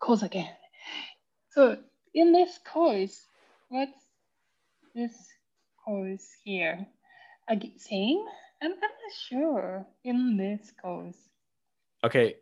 [0.01, 0.55] cause again.
[1.51, 1.77] So
[2.13, 3.27] in this cause,
[3.69, 3.99] what's
[4.95, 5.13] this
[5.85, 6.87] cause here?
[7.47, 8.23] Again, same?
[8.63, 8.91] I'm not
[9.27, 11.17] sure in this course.
[12.03, 12.35] Okay,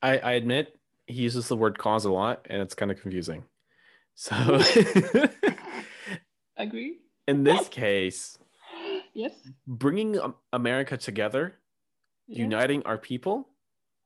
[0.00, 3.44] I, I admit he uses the word cause a lot and it's kind of confusing.
[4.14, 4.34] So
[6.56, 6.98] agree.
[7.26, 8.38] In this case,
[9.14, 9.32] yes,
[9.66, 10.18] bringing
[10.52, 11.56] America together,
[12.26, 12.38] yes.
[12.38, 13.48] uniting our people,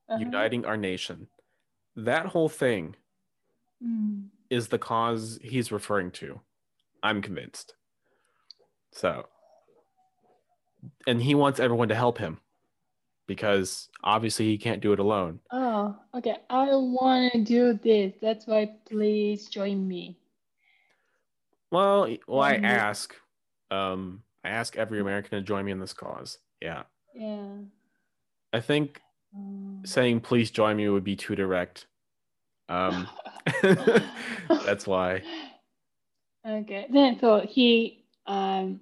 [0.09, 0.19] uh-huh.
[0.19, 1.29] uniting our nation
[1.97, 2.97] that whole thing
[3.85, 4.25] mm.
[4.51, 6.41] is the cause he's referring to.
[7.03, 7.75] I'm convinced.
[8.93, 9.27] So,
[11.07, 12.39] and he wants everyone to help him
[13.27, 15.41] because obviously he can't do it alone.
[15.51, 16.37] Oh, okay.
[16.51, 18.13] I want to do this.
[18.21, 20.19] That's why please join me.
[21.71, 23.15] Well, well, I ask,
[23.71, 26.39] um, I ask every American to join me in this cause.
[26.61, 26.83] Yeah.
[27.15, 27.57] Yeah.
[28.53, 29.01] I think
[29.35, 31.87] um, saying please join me would be too direct.
[32.69, 33.09] Um,
[33.63, 35.23] that's why.
[36.47, 36.87] Okay.
[36.91, 38.81] Then so he um,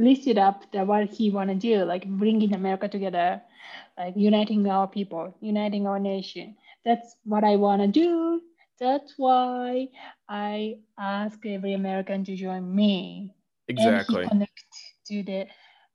[0.00, 3.42] listed up the what he want to do, like bringing America together,
[3.98, 6.56] like uniting our people, uniting our nation.
[6.84, 8.40] That's what I want to do.
[8.80, 9.88] That's why
[10.28, 13.34] I ask every American to join me.
[13.68, 14.22] Exactly.
[14.22, 14.64] And connect
[15.08, 15.46] to the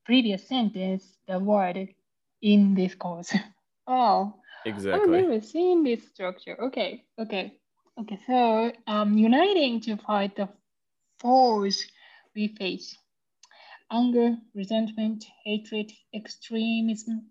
[0.05, 1.89] previous sentence, the word
[2.41, 3.33] in this course.
[3.87, 5.17] oh, exactly.
[5.17, 6.55] I've never seen this structure.
[6.65, 7.57] Okay, okay,
[7.99, 8.19] okay.
[8.27, 10.47] So, um, uniting to fight the
[11.19, 11.83] foes
[12.35, 12.95] we face.
[13.91, 17.29] Anger, resentment, hatred, extremism,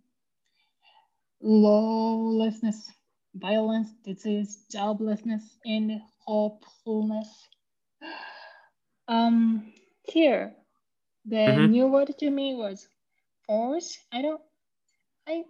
[1.40, 2.90] lawlessness,
[3.35, 7.49] violence, disease, joblessness, and hopelessness.
[9.09, 9.73] Um,
[10.05, 10.57] here,
[11.27, 11.71] the Mhm.
[11.71, 12.88] new word to me was
[13.47, 13.99] force.
[14.12, 14.43] I don't,
[15.27, 15.45] I,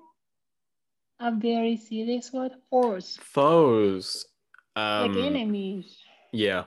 [1.21, 4.27] a very serious word, force, Foes.
[4.77, 5.99] Um, like enemies,
[6.33, 6.65] Yeah.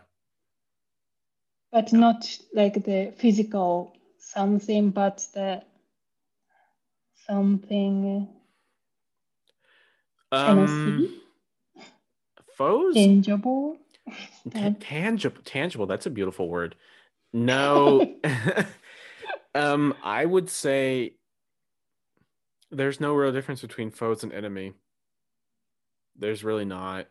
[1.71, 3.96] but not like the physical
[4.27, 5.61] something, but the
[7.25, 8.27] something
[10.31, 11.09] can Um,
[12.55, 12.93] foes.
[12.93, 13.77] tangible.
[14.53, 15.41] Ta- tangible.
[15.43, 15.85] Tangible.
[15.85, 16.75] That's a beautiful word.
[17.33, 18.15] No.
[19.53, 21.15] um, I would say
[22.71, 24.73] there's no real difference between foes and enemy.
[26.15, 27.07] There's really not.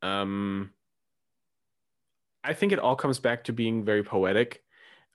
[0.00, 0.72] Um,
[2.44, 4.62] I think it all comes back to being very poetic.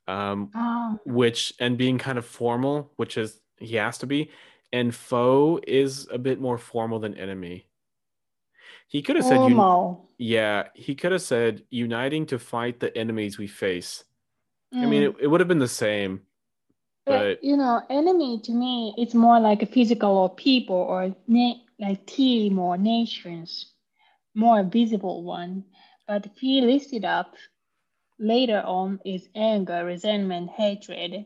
[0.07, 4.29] Um, Oh, which and being kind of formal, which is he has to be,
[4.71, 7.67] and foe is a bit more formal than enemy.
[8.87, 13.37] He could have said un- yeah, he could have said uniting to fight the enemies
[13.37, 14.03] we face.
[14.73, 15.09] I mean, Mm.
[15.09, 16.21] it, it would have been the same,
[17.05, 21.15] But but you know, enemy to me, it's more like a physical or people or
[21.27, 23.73] na- like team or nations,
[24.35, 25.63] more visible one.
[26.07, 27.35] But he listed up
[28.19, 31.25] later on is anger, resentment, hatred.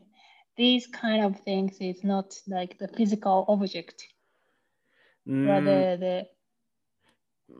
[0.56, 4.06] These kind of things is not like the physical object,
[5.26, 6.26] mm, rather the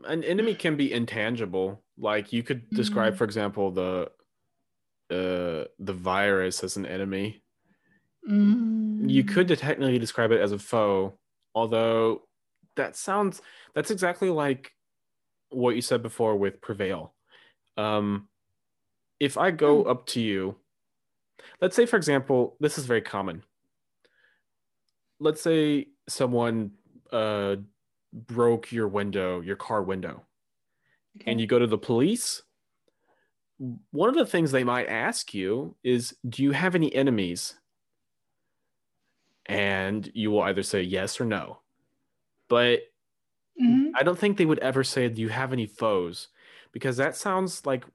[0.05, 1.83] an enemy can be intangible.
[1.97, 3.17] Like you could describe, Mm.
[3.17, 4.11] for example, the
[5.09, 7.43] uh the virus as an enemy.
[8.29, 11.19] mm, you could technically describe it as a foe,
[11.53, 12.21] although
[12.75, 13.41] that sounds
[13.75, 14.71] that's exactly like
[15.49, 17.13] what you said before with prevail.
[17.77, 18.29] Um,
[19.23, 19.89] if I go Hmm.
[19.89, 20.57] up to you,
[21.61, 23.41] let's say, for example, this is very common.
[25.19, 26.71] Let's say someone
[27.11, 27.55] uh,
[28.11, 30.25] broke your window, your car window,
[31.17, 31.31] okay.
[31.31, 32.43] and you go to the police.
[33.91, 37.55] One of the things they might ask you is, Do you have any enemies?
[39.45, 41.59] And you will either say yes or no.
[42.49, 42.81] But
[43.61, 43.91] Mhm.
[43.95, 46.27] I don't think they would ever say, Do you have any foes?
[46.73, 47.85] Because that sounds like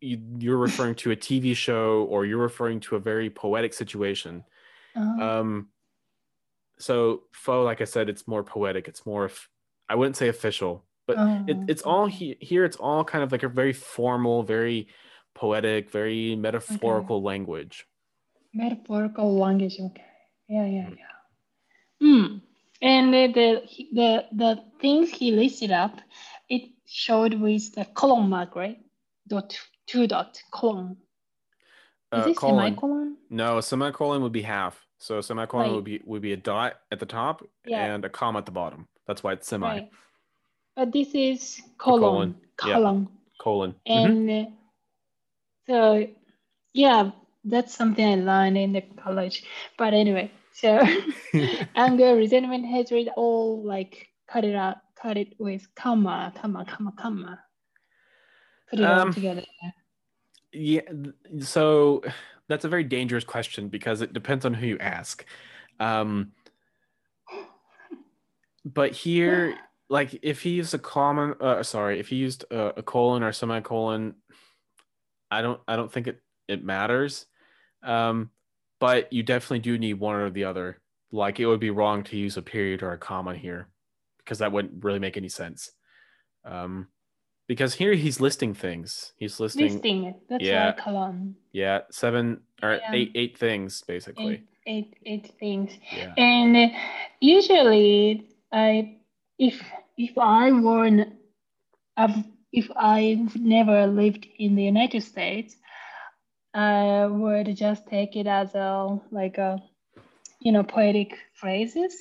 [0.00, 4.44] you, you're referring to a TV show or you're referring to a very poetic situation.
[4.94, 5.40] Uh-huh.
[5.40, 5.68] Um,
[6.78, 8.88] so, foe, like I said, it's more poetic.
[8.88, 9.30] It's more,
[9.88, 11.16] I wouldn't say official, but
[11.48, 14.88] it, Oh, it's all he, here, it's all kind of like a very formal, very
[15.34, 17.86] poetic, very metaphorical language.
[18.52, 19.78] metaphorical language.
[19.80, 20.02] Okay.
[20.48, 21.06] Yeah, yeah, yeah.
[22.00, 22.38] Hmm.
[22.82, 25.98] And the, the the the things he listed up,
[26.50, 28.78] it showed with the colon mark, right?
[29.28, 30.96] Dot two dot colon.
[32.12, 32.64] Is Uh, it colon.
[32.66, 33.16] semicolon?
[33.30, 34.80] No, a semicolon would be half.
[34.98, 35.74] So semicolon Right.
[35.74, 37.84] would be would be a dot at the top Yeah.
[37.94, 38.88] and a comma at the bottom.
[39.06, 39.90] That's why it's semi Right.
[40.74, 42.00] But this is colon.
[42.00, 42.74] colon, yeah.
[42.76, 43.08] Colon.
[43.38, 43.72] colon.
[43.72, 44.04] Mhm.
[44.04, 44.50] And uh,
[45.66, 46.06] so,
[46.72, 47.10] yeah,
[47.44, 49.44] that's something I learned in the college.
[49.78, 50.78] But anyway, so
[51.76, 57.40] anger, resentment, hatred, all like cut it out, cut it with comma, comma, comma, comma.
[58.70, 59.42] Put it all Um, together.
[60.52, 60.82] Yeah,
[61.40, 62.02] so
[62.48, 65.24] that's a very dangerous question because it depends on who you ask.
[65.78, 66.32] Um,
[68.64, 69.56] but here,
[69.88, 73.32] like, if he used a common, uh, sorry, if he used a, a colon or
[73.32, 74.14] semicolon,
[75.30, 77.26] I don't, I don't think it it matters.
[77.82, 78.30] Um,
[78.78, 80.80] but you definitely do need one or the other.
[81.12, 83.68] Like, it would be wrong to use a period or a comma here
[84.18, 85.70] because that wouldn't really make any sense.
[86.44, 86.88] Um,
[87.48, 89.12] because here he's listing things.
[89.18, 89.72] He's listing.
[89.72, 90.66] Listing, that's yeah.
[90.74, 91.36] why colon.
[91.52, 92.92] Yeah, seven or Yeah.
[92.92, 94.34] eight eight things basically.
[94.34, 95.70] Eight, eight, eight things.
[95.92, 96.14] Yeah.
[96.18, 96.72] And
[97.20, 98.96] usually, I
[99.38, 99.62] if
[99.96, 101.18] if I were n-
[101.96, 105.56] I've- if I never lived in the United States,
[106.54, 109.58] I would just take it as a like a
[110.40, 111.92] you know poetic phrases.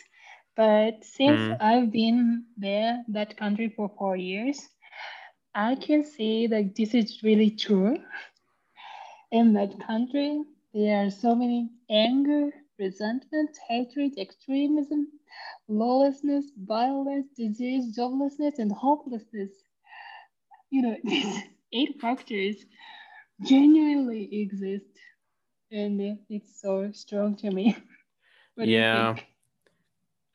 [0.56, 1.58] But since Mm.
[1.60, 4.58] I've been there, that country for four years,
[5.56, 7.98] I can see that this is really true.
[9.32, 10.44] In that country,
[10.74, 15.08] there are so many anger, resentment, hatred, extremism,
[15.70, 19.52] lawlessness, violence, disease, joblessness, and hopelessness.
[20.70, 22.58] You know, these eight factors
[23.44, 24.92] genuinely exist,
[25.72, 27.78] and it's so strong to me.
[28.56, 29.16] What Yeah.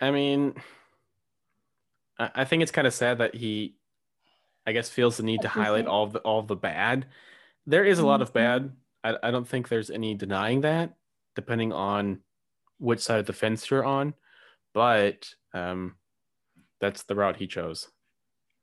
[0.00, 0.54] I mean,
[2.18, 3.76] I, I think it's kind of sad that he,
[4.66, 7.06] I guess, feels the need to highlight all the all the bad.
[7.66, 8.34] There is a lot of Mhm.
[8.34, 8.76] bad.
[9.02, 10.94] I, I don't think there's any denying that.
[11.36, 12.18] depending on
[12.78, 14.12] which side of the fence you're on.
[14.74, 15.94] But um,
[16.80, 17.88] that's the route he chose.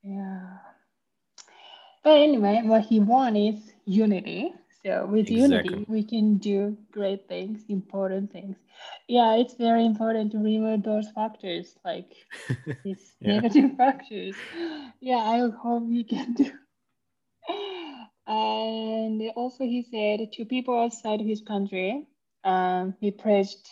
[0.04, 0.58] Yeah.
[2.04, 4.54] But anyway, what he wants is unity.
[4.88, 5.84] So with Exactly.
[5.84, 8.58] unity, we can do great things, important things.
[9.08, 12.14] Yeah, it's very important to remove those factors, like
[12.84, 13.42] these Yeah.
[13.42, 14.44] negative factors.
[15.02, 16.52] Yeah, I hope he can do.
[18.28, 22.08] And also, he said to people outside his country,
[22.44, 23.70] um, he praised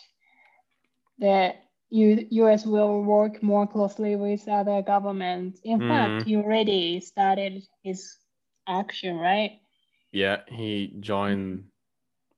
[1.18, 1.56] that
[1.90, 2.66] U- U.S.
[2.66, 5.60] will work more closely with other governments.
[5.64, 5.86] In Mm.
[5.86, 8.18] fact, he already started his
[8.66, 9.60] action, right?
[10.16, 11.64] Yeah, he joined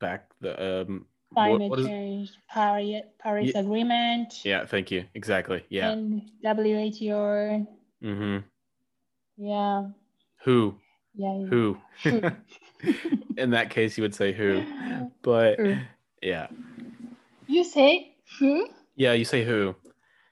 [0.00, 1.06] back the um.
[1.32, 5.04] Climate what is- change, Paris, Paris Ye- Agreement, yeah, thank you.
[5.14, 5.62] Exactly.
[5.68, 5.90] Yeah.
[5.90, 7.66] and WHO.
[8.02, 8.38] Mm-hmm.
[9.36, 9.88] Yeah,
[10.44, 10.74] Who?
[11.14, 11.46] yeah, yeah.
[11.46, 11.76] Who?
[12.02, 12.22] Who?
[13.36, 14.64] In that case, you would say who,
[15.22, 15.76] but Who?
[16.22, 16.48] yeah,
[17.46, 18.66] You say who?
[18.96, 19.76] yeah, you say who.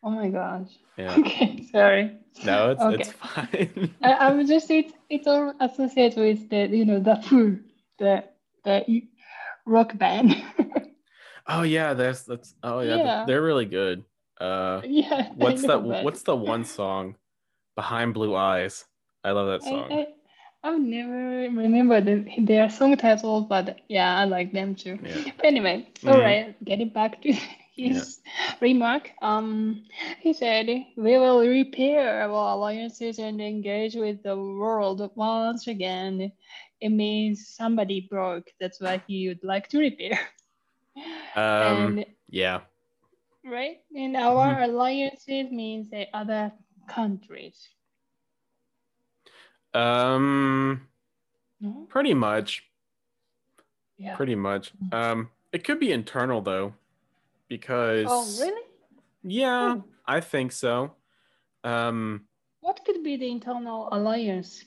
[0.03, 0.71] Oh my gosh.
[0.97, 1.15] Yeah.
[1.21, 2.17] Okay, sorry.
[2.45, 3.03] No, it's Okay.
[3.03, 3.95] it's fine.
[4.03, 7.59] I, I'm just it's it's all associated with the you know the Who,
[7.99, 8.25] the
[8.65, 9.03] the
[9.67, 10.37] rock band.
[11.47, 12.55] oh yeah, that's that's.
[12.63, 13.25] Oh yeah, Yeah.
[13.27, 14.05] they're really good.
[14.41, 15.31] Uh, yeah.
[15.35, 15.83] What's that?
[15.83, 17.17] but What's the one song?
[17.77, 18.85] Behind Blue Eyes.
[19.25, 19.91] I love that song.
[19.91, 20.07] I
[20.65, 24.99] I've never remember the, their song titles, but yeah, I like them too.
[25.03, 25.33] Yeah.
[25.37, 26.13] But anyway, Mhm.
[26.13, 27.35] all right, getting back to
[27.77, 28.21] his
[28.61, 29.11] remark.
[29.23, 29.85] Um,
[30.21, 30.67] he said
[30.97, 36.33] we will repair our alliances and engage with the world once again.
[36.81, 38.49] It means somebody broke.
[38.61, 40.19] That's why he would like to repair.
[41.35, 42.61] Um, and yeah.
[43.45, 46.51] right, and our alliances means the other
[46.89, 47.69] countries.
[49.75, 50.89] Um,
[51.61, 51.87] No?
[51.91, 52.63] pretty much.
[53.99, 54.17] Yeah.
[54.17, 54.73] Pretty much.
[54.93, 56.75] Um, it could be internal though,
[57.49, 58.63] because Oh, really?
[59.23, 59.85] yeah, Oh.
[60.07, 60.95] I think so.
[61.65, 62.27] Um,
[62.61, 64.65] What could be the internal alliance?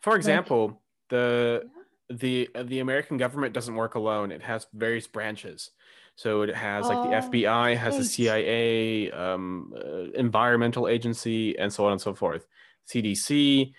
[0.00, 1.70] for example, the
[2.08, 4.32] the the American government doesn't work alone.
[4.32, 5.70] It has various branches.
[6.16, 8.04] So it has like the Oh, FBI, has the.
[8.04, 12.46] CIA, um, uh, environmental agency, and so on and so forth.
[12.86, 13.72] CDC,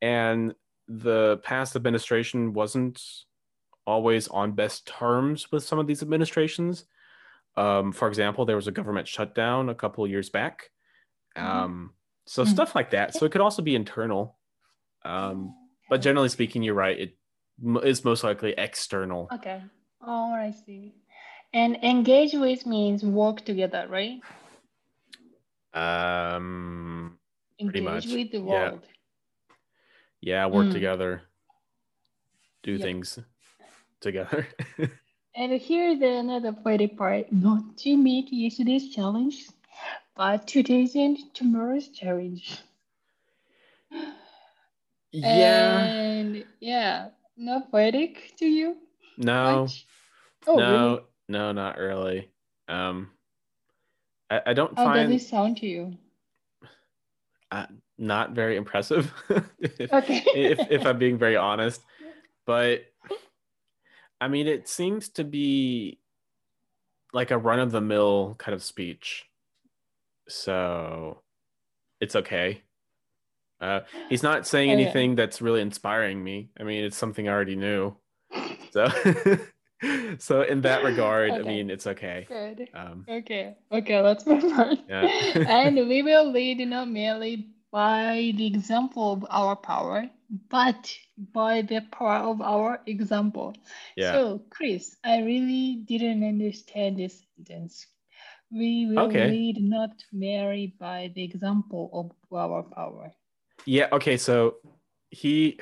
[0.00, 0.54] and
[0.86, 3.02] the past administration wasn't
[3.86, 6.84] always on best terms with some of these administrations.
[7.56, 10.70] Um, for example, there was a government shutdown a couple of years back.
[11.36, 11.42] Mhm.
[11.44, 11.94] Um,
[12.26, 12.48] so Mhm.
[12.48, 13.14] stuff like that.
[13.14, 14.38] So it could also be internal.
[15.02, 15.54] Um,
[15.88, 16.98] but generally speaking, you're right.
[16.98, 17.18] It
[17.84, 19.28] is most likely external.
[19.32, 19.62] Okay.
[20.00, 20.94] Oh, I see.
[21.52, 24.20] And engage with means work together, right?
[25.74, 27.18] Um,
[27.58, 28.70] Pretty Engage much, with the yeah.
[28.70, 28.86] world.
[30.20, 30.72] yeah, work Mm.
[30.72, 31.22] together,
[32.62, 32.80] do Yep.
[32.82, 33.18] things
[34.00, 34.46] together.
[35.34, 37.32] And here's the another poetic part.
[37.32, 39.48] Not to meet yesterday's challenge,
[40.16, 42.58] but today's and tomorrow's challenge.
[45.12, 48.76] yeah, And yeah, not poetic to you?
[49.18, 49.86] no, much?
[50.46, 51.02] Oh, no, really?
[51.28, 52.30] no, not really.
[52.68, 53.10] Um,
[54.30, 55.96] I, I don't How find does it sound to you?
[57.50, 57.66] uh,
[57.98, 59.12] not very impressive.
[59.60, 60.24] if, Okay.
[60.34, 61.82] if if I'm being very honest,
[62.46, 62.82] but
[64.20, 65.98] I mean, it seems to be
[67.12, 69.26] like a run of the mill kind of speech,
[70.28, 71.22] so
[72.00, 72.62] it's okay.
[73.60, 76.50] Uh, he's not saying anything that's really inspiring me.
[76.58, 77.94] I mean, it's something I already knew.
[78.70, 78.88] So,
[80.18, 82.26] so in that regard, I mean, it's okay.
[82.28, 82.68] Good.
[82.72, 84.78] Um, Okay, okay, let's move on.
[84.88, 85.06] Yeah.
[85.46, 90.08] and we will lead not merely by the example of our power,
[90.48, 90.92] but
[91.32, 93.54] by the power of our example.
[93.96, 94.12] yeah.
[94.12, 97.86] So, Chris, I really didn't understand this sentence.
[98.50, 99.30] We will Okay.
[99.30, 103.12] lead not merely by the example of our power.
[103.66, 104.56] Yeah, okay, so
[105.10, 105.60] he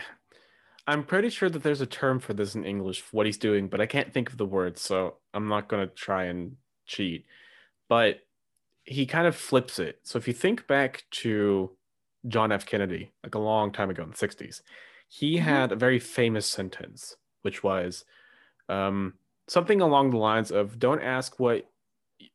[0.86, 3.68] I'm pretty sure that there's a term for this in English for what he's doing,
[3.68, 6.56] but I can't think of the word, so I'm not going to try and
[6.86, 7.26] cheat.
[7.90, 8.20] But
[8.84, 10.00] he kind of flips it.
[10.04, 11.76] So if you think back to
[12.26, 12.66] John F.
[12.66, 14.62] Kennedy, like a long time ago in the 60s,
[15.08, 15.38] he Mhm.
[15.38, 18.04] had a very famous sentence, which was
[18.68, 21.70] um, something along the lines of don't ask what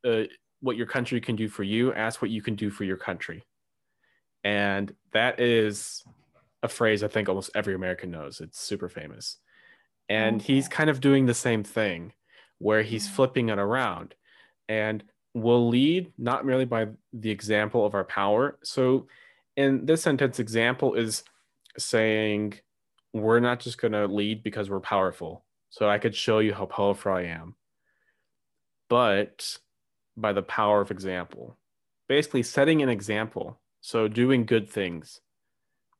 [0.04, 0.24] uh,
[0.60, 3.44] what your country can do for you, ask what you can do for your country.
[4.42, 6.04] And that is
[6.62, 8.40] a phrase I think almost every American knows.
[8.40, 9.38] It's super famous.
[10.08, 12.14] And he's kind of doing the same thing
[12.58, 13.08] where he's Mhm.
[13.08, 14.14] flipping it around
[14.68, 15.04] and
[15.34, 18.58] will lead not merely by the example of our power.
[18.64, 19.08] So
[19.56, 21.24] in this sentence, example is
[21.78, 22.54] saying
[23.12, 25.44] we're not just going to lead because we're powerful.
[25.70, 27.56] So I could show you how powerful I am.
[28.88, 29.58] but
[30.16, 31.56] by the power of example.
[32.08, 33.58] Basically, setting an example.
[33.80, 35.20] So doing good things.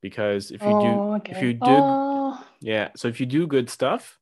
[0.01, 1.33] Because if you oh, do, okay.
[1.33, 2.91] if you do, Oh, yeah.
[2.97, 4.19] So if you do good stuff,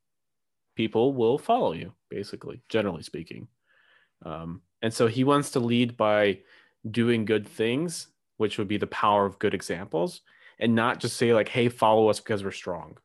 [0.77, 1.93] people will follow you.
[2.09, 3.49] Basically, generally speaking.
[4.25, 6.41] Um, and so he wants to lead by
[6.89, 8.09] doing good things,
[8.43, 10.21] which would be the power of good examples,
[10.59, 12.99] and not just say like, "Hey, follow us because we're strong."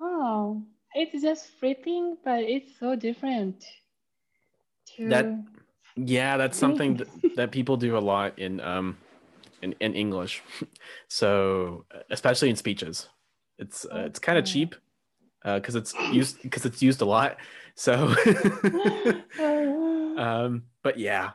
[0.00, 0.62] oh,
[0.94, 3.64] it's just flipping, but it's so different.
[4.96, 5.44] To That-
[5.96, 8.96] Yeah, that's something that, that people do a lot in um
[9.62, 10.42] in, in English.
[11.08, 13.08] so especially in speeches,
[13.58, 14.76] it's uh, it's kind of cheap
[15.44, 17.38] because it's used because it's used a lot.
[17.74, 17.94] So,
[20.16, 21.30] um, but yeah.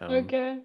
[0.00, 0.60] Um, okay.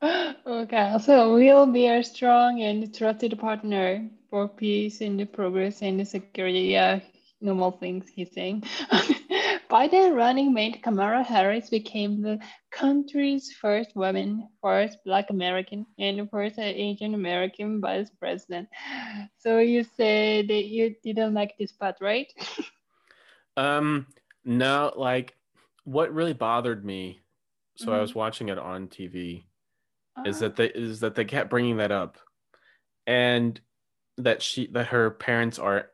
[0.46, 6.00] Okay, so we'll be a strong and trusted partner for peace and the progress and
[6.00, 6.72] the security.
[6.72, 7.00] Yeah,
[7.40, 8.64] normal things he's saying.
[9.70, 12.38] Biden running mate Kamala Harris became the
[12.70, 18.68] country's first woman, first Black American, and first Asian American vice president.
[19.38, 22.32] So you said that you didn't like this part, right?
[23.56, 24.06] Um,
[24.44, 25.34] no, like
[25.82, 27.20] what really bothered me.
[27.78, 29.44] So I was watching it on TV.
[30.24, 32.18] is that they is that they kept bringing that up.
[33.06, 33.60] And
[34.16, 35.90] that she that her parents are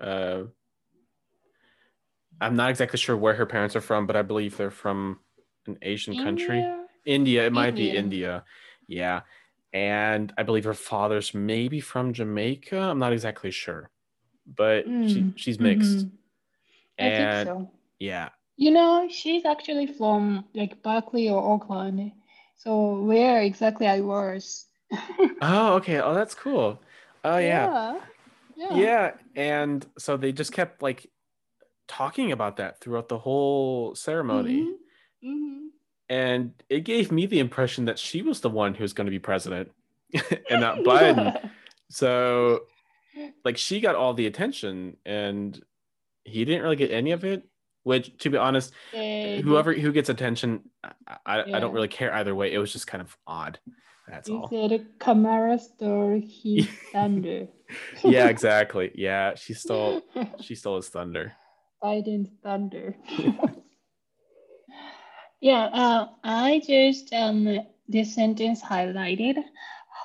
[0.00, 0.42] uh
[2.40, 5.20] i'm not exactly sure where her parents are from but i believe they're from
[5.68, 6.58] an asian country.
[6.58, 6.86] India?
[7.06, 7.46] india.
[7.46, 8.00] It might be India.
[8.00, 8.44] india.
[8.88, 9.20] Yeah.
[9.72, 12.76] And i believe her father's maybe from jamaica.
[12.76, 13.88] I'm not exactly sure.
[14.46, 14.90] But she,
[15.22, 16.06] Mm, she's mixed.
[16.06, 16.10] Mhm.
[16.98, 17.70] I and think so.
[18.00, 22.12] yeah You know, she's actually from like Berkeley or Oakland.
[22.56, 24.66] So where exactly I was.
[25.40, 26.80] oh okay oh that's cool
[27.24, 28.00] oh yeah Yeah.
[28.56, 28.76] Yeah.
[28.76, 31.10] yeah and so they just kept like
[31.88, 34.68] talking about that throughout the whole ceremony
[35.24, 35.66] Mhm, mhm.
[36.08, 39.18] and it gave me the impression that she was the one who's going to be
[39.18, 39.72] president
[40.50, 41.50] and not biden
[41.90, 42.60] so
[43.44, 45.60] like she got all the attention and
[46.24, 47.42] he didn't really get any of it
[47.84, 50.92] which to be honest They- whoever who gets attention i,
[51.24, 53.58] I, I don't really care either way it was just kind of odd
[54.08, 57.48] that's You all said Kamara stole his thunder.
[58.04, 60.02] yeah exactly yeah she stole
[60.40, 61.32] she stole his thunder
[61.82, 62.96] Biden's thunder.
[65.40, 67.58] yeah, uh, I just um
[67.88, 69.36] this sentence highlighted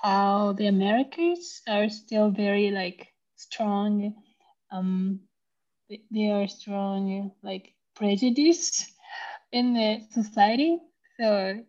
[0.03, 3.07] how the Americans are still very like
[3.37, 4.13] strong.
[4.71, 5.21] Um,
[6.11, 8.91] they are strong like prejudice
[9.51, 10.79] in the society.
[11.19, 11.63] So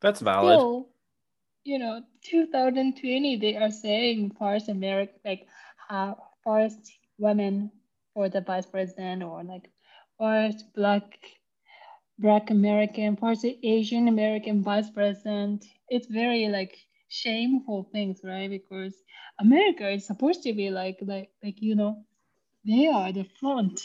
[0.00, 0.88] that's valid still,
[1.64, 5.46] you know, 2020, they are saying first America, like
[5.90, 6.14] uh,
[6.44, 7.70] first women
[8.14, 9.70] for the vice president, or like
[10.18, 11.18] first black
[12.18, 15.64] black American, first Asian American vice president.
[15.88, 16.76] It's very like
[17.08, 18.48] shameful things, right?
[18.50, 18.94] Because
[19.40, 22.04] America is supposed to be like like like you know,
[22.64, 23.80] they are the front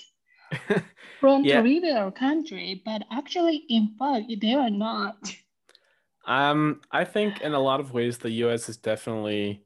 [1.20, 1.54] front Yeah.
[1.54, 5.36] leader country, but actually, in fact, they are not.
[6.26, 9.64] Um, I think in a lot of ways the US is definitely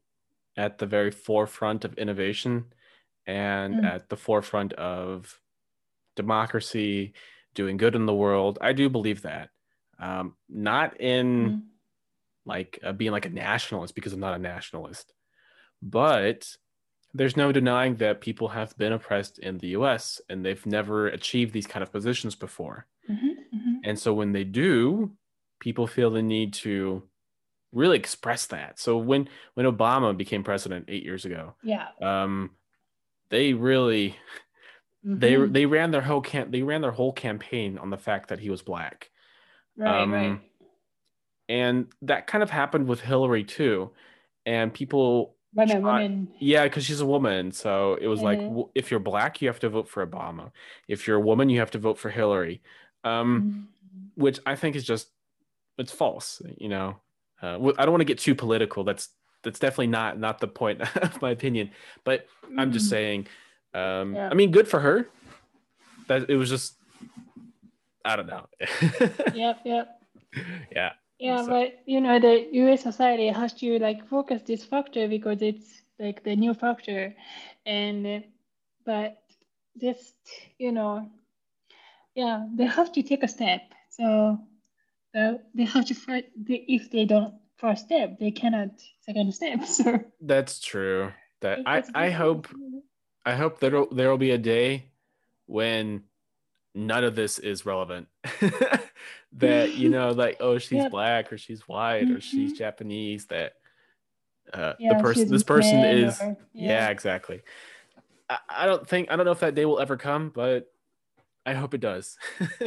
[0.57, 2.73] at the very forefront of innovation
[3.27, 3.85] and Mm.
[3.85, 5.41] at the forefront of
[6.15, 7.13] democracy,
[7.55, 8.59] doing good in the world.
[8.61, 9.51] I do believe that.
[9.99, 11.69] Um, not in Mm.
[12.45, 15.13] like uh, being like a nationalist because I'm not a nationalist,
[15.81, 16.55] but
[17.13, 21.53] there's no denying that people have been oppressed in the US and they've never achieved
[21.53, 22.87] these kind of positions before.
[23.09, 23.81] Mhm, mhm.
[23.83, 25.15] And so when they do,
[25.59, 27.09] people feel the need to
[27.73, 28.79] really express that.
[28.79, 31.89] So when when Obama became president 8 years ago, Yeah.
[32.01, 32.57] um
[33.29, 34.15] they really
[35.03, 35.53] they Mhm.
[35.53, 38.49] they ran their whole camp they ran their whole campaign on the fact that he
[38.49, 39.11] was black.
[39.77, 40.41] right, um, right.
[41.47, 43.91] And that kind of happened with Hillary too.
[44.45, 46.27] And people Women, try- women.
[46.39, 47.51] yeah, because she's a woman.
[47.51, 48.47] So it was like, Mhm.
[48.49, 50.51] w- if you're black, you have to vote for Obama.
[50.87, 52.61] If you're a woman, you have to vote for Hillary.
[53.03, 54.09] Um, Mhm.
[54.15, 55.09] which I think is just
[55.77, 56.41] it's false.
[56.57, 56.97] You know,
[57.41, 58.83] uh, I don't want to get too political.
[58.83, 59.09] That's
[59.43, 61.71] that's definitely not not the point of my opinion.
[62.03, 62.27] But
[62.57, 62.89] I'm just Mhm.
[62.89, 63.27] saying.
[63.73, 64.29] Um, Yeah.
[64.29, 65.07] I mean, good for her.
[66.07, 66.75] That it was just.
[68.05, 68.47] I don't know.
[69.33, 70.01] Yep, yep.
[70.71, 70.93] yeah.
[71.19, 75.41] Yeah, So- but you know, the US society has to like focus this factor because
[75.41, 77.13] it's like the new factor,
[77.65, 78.19] and uh,
[78.85, 79.21] but
[79.77, 80.15] just
[80.57, 81.09] you know,
[82.15, 83.61] yeah, they have to take a step.
[83.89, 84.39] So
[85.15, 86.25] uh, they have to first.
[86.37, 89.59] They, if they don't first step, they cannot second step.
[89.65, 91.11] So That's true.
[91.41, 92.47] That I I hope
[93.25, 94.91] I hope there there will be a day
[95.47, 96.03] when
[96.87, 98.07] none of this is relevant.
[99.33, 100.89] that you know, like oh, she's Yeah.
[100.89, 102.57] black or she's white or she's Mhm.
[102.57, 103.25] Japanese.
[103.27, 103.53] That
[104.53, 106.89] uh, Yeah, the person, this person is or- yeah.
[106.89, 107.41] exactly.
[108.29, 110.67] I, I don't think I don't know if that day will ever come, but
[111.45, 112.17] I hope it does.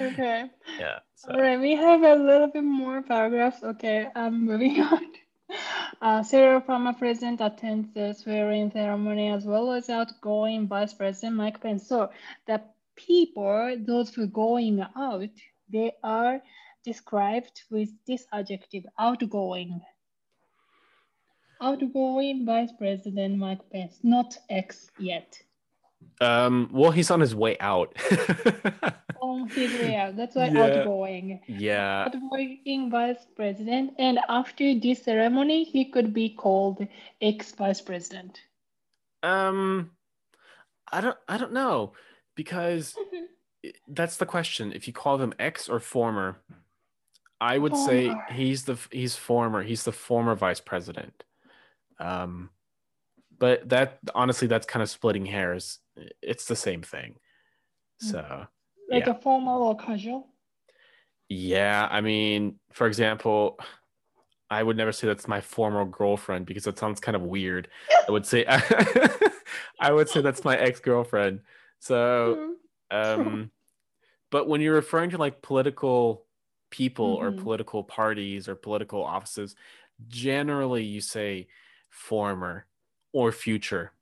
[0.00, 0.46] Okay.
[0.80, 1.00] yeah.
[1.16, 1.32] So.
[1.32, 3.62] All right, we have a little bit more paragraphs.
[3.62, 5.04] Okay, I'm moving on.
[6.00, 11.60] Uh, Cyril Obama President attends the swearing ceremony as well as outgoing Vice President Mike
[11.60, 11.86] Pence.
[11.86, 12.08] So
[12.46, 12.62] the
[13.06, 15.28] people, those who are going out,
[15.72, 16.42] they are
[16.84, 19.80] described with this adjective, outgoing.
[21.60, 25.38] Outgoing Vice President Mike Pence, not X yet.
[26.20, 26.68] Um.
[26.72, 27.96] Well, he's on his way out.
[29.22, 30.16] On his way out.
[30.16, 30.64] That's why Yeah.
[30.64, 31.40] outgoing.
[31.46, 32.04] yeah.
[32.06, 36.84] outgoing vice president, and after this ceremony, he could be called
[37.20, 38.40] ex vice president.
[39.22, 39.92] Um.
[40.90, 41.16] I don't.
[41.28, 41.92] I don't know
[42.34, 42.94] because
[43.64, 44.72] i- that's the question.
[44.72, 46.36] If you call them ex or former,
[47.40, 49.62] I would say he's the he's former.
[49.62, 51.24] He's the former vice president.
[51.98, 52.50] Um,
[53.38, 55.78] but that honestly, that's kind of splitting hairs.
[56.22, 57.16] It's the same thing.
[57.98, 58.46] So
[58.88, 59.12] Like Yeah.
[59.12, 60.28] a formal or casual.
[61.28, 63.58] yeah, I mean, for example,
[64.50, 67.68] I would never say that's my former girlfriend because that sounds kind of weird.
[68.06, 68.44] I would say
[69.80, 71.40] I would say that's my ex girlfriend.
[71.82, 72.54] So
[72.92, 73.50] um
[74.30, 76.26] but when you're referring to like political
[76.70, 77.42] people or Mhm.
[77.42, 79.56] political parties or political offices
[80.08, 81.48] generally you say
[81.90, 82.66] former
[83.12, 83.92] or future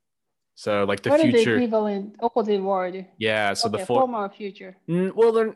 [0.55, 3.05] so like the what is the future equivalent opposite word?
[3.17, 4.77] yeah so okay, the for- former or future.
[4.87, 5.55] Mm, well they're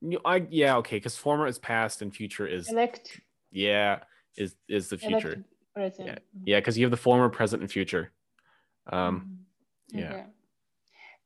[0.00, 0.18] Yeah.
[0.24, 3.20] I yeah okay because former is past and future is Elect.
[3.50, 4.00] yeah
[4.36, 5.44] is is the future
[5.98, 6.16] yeah
[6.46, 8.12] because you have the former present and future
[8.90, 9.28] um
[9.92, 10.00] Mhm.
[10.00, 10.10] yeah.
[10.12, 10.24] Okay.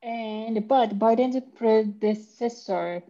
[0.03, 3.03] And but Biden's predecessor,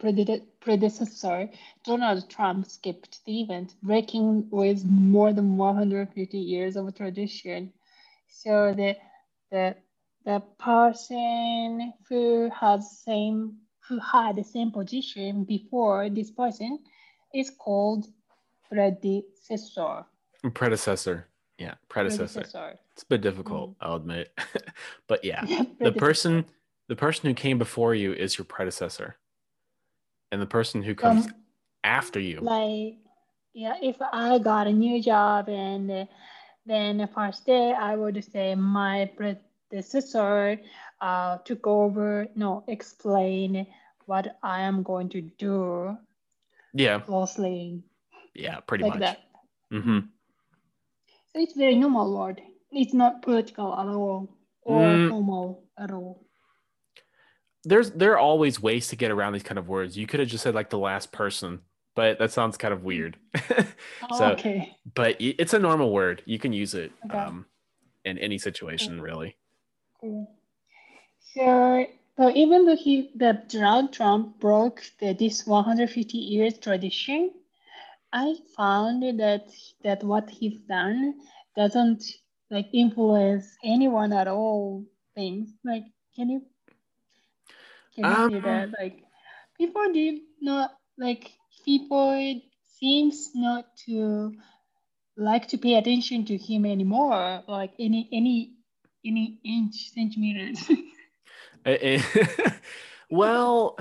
[0.60, 1.48] predecessor,
[1.84, 7.72] Donald Trump skipped the event, breaking with more than 150 years of tradition.
[8.28, 8.96] So the
[9.50, 9.74] the
[10.24, 13.56] the person who has same
[13.88, 16.78] who had the same position before this person
[17.34, 18.06] is called
[18.68, 20.04] predecessor.
[20.54, 21.28] predecessor
[21.58, 22.78] yeah predecessor Predecessor.
[22.92, 23.84] it's a bit difficult mm-hmm.
[23.84, 24.38] i'll admit
[25.08, 25.44] but yeah
[25.80, 26.44] the person
[26.88, 29.16] the person who came before you is your predecessor.
[30.30, 31.32] And the person who comes Um,
[31.84, 32.38] after you.
[32.40, 32.96] like
[33.54, 36.04] yeah if i got a new job and uh,
[36.64, 40.58] then the first day i would say my predecessor
[41.02, 43.66] uh, took over no explain
[44.06, 45.96] what i am going to do.
[46.72, 47.00] Yeah.
[47.00, 47.82] Closely
[48.34, 49.00] yeah pretty like much.
[49.00, 49.18] that.
[49.70, 49.98] Hmm
[51.34, 54.28] so it's very normal word it's not political at all
[54.62, 55.08] or Mm.
[55.08, 56.24] formal at all
[57.64, 59.96] there's there are always ways to get around these kind of words.
[59.96, 61.60] You could have just said like the last person
[61.94, 63.16] but that sounds kind of weird.
[64.10, 64.74] Oh, So- okay.
[64.94, 66.22] but it's a normal word.
[66.24, 67.18] You can use it Okay.
[67.18, 67.46] um
[68.04, 69.36] in any situation really.
[70.00, 70.28] Cool.
[71.34, 71.86] So,
[72.16, 77.30] so even though he, the Donald Trump broke the, this 150 years tradition,
[78.12, 79.46] I found that
[79.84, 81.14] that what he's done
[81.56, 82.04] doesn't
[82.50, 84.84] like influence anyone at all.
[85.14, 85.50] Things.
[85.64, 85.84] Like,
[86.16, 86.42] can you
[87.94, 89.04] can you see Um, that like
[89.58, 91.32] people did not like
[91.64, 92.40] people
[92.78, 94.34] seems not to
[95.16, 97.42] like to pay attention to him anymore.
[97.48, 98.54] Like any any
[99.04, 100.68] any inch centimeters.
[103.10, 103.78] Well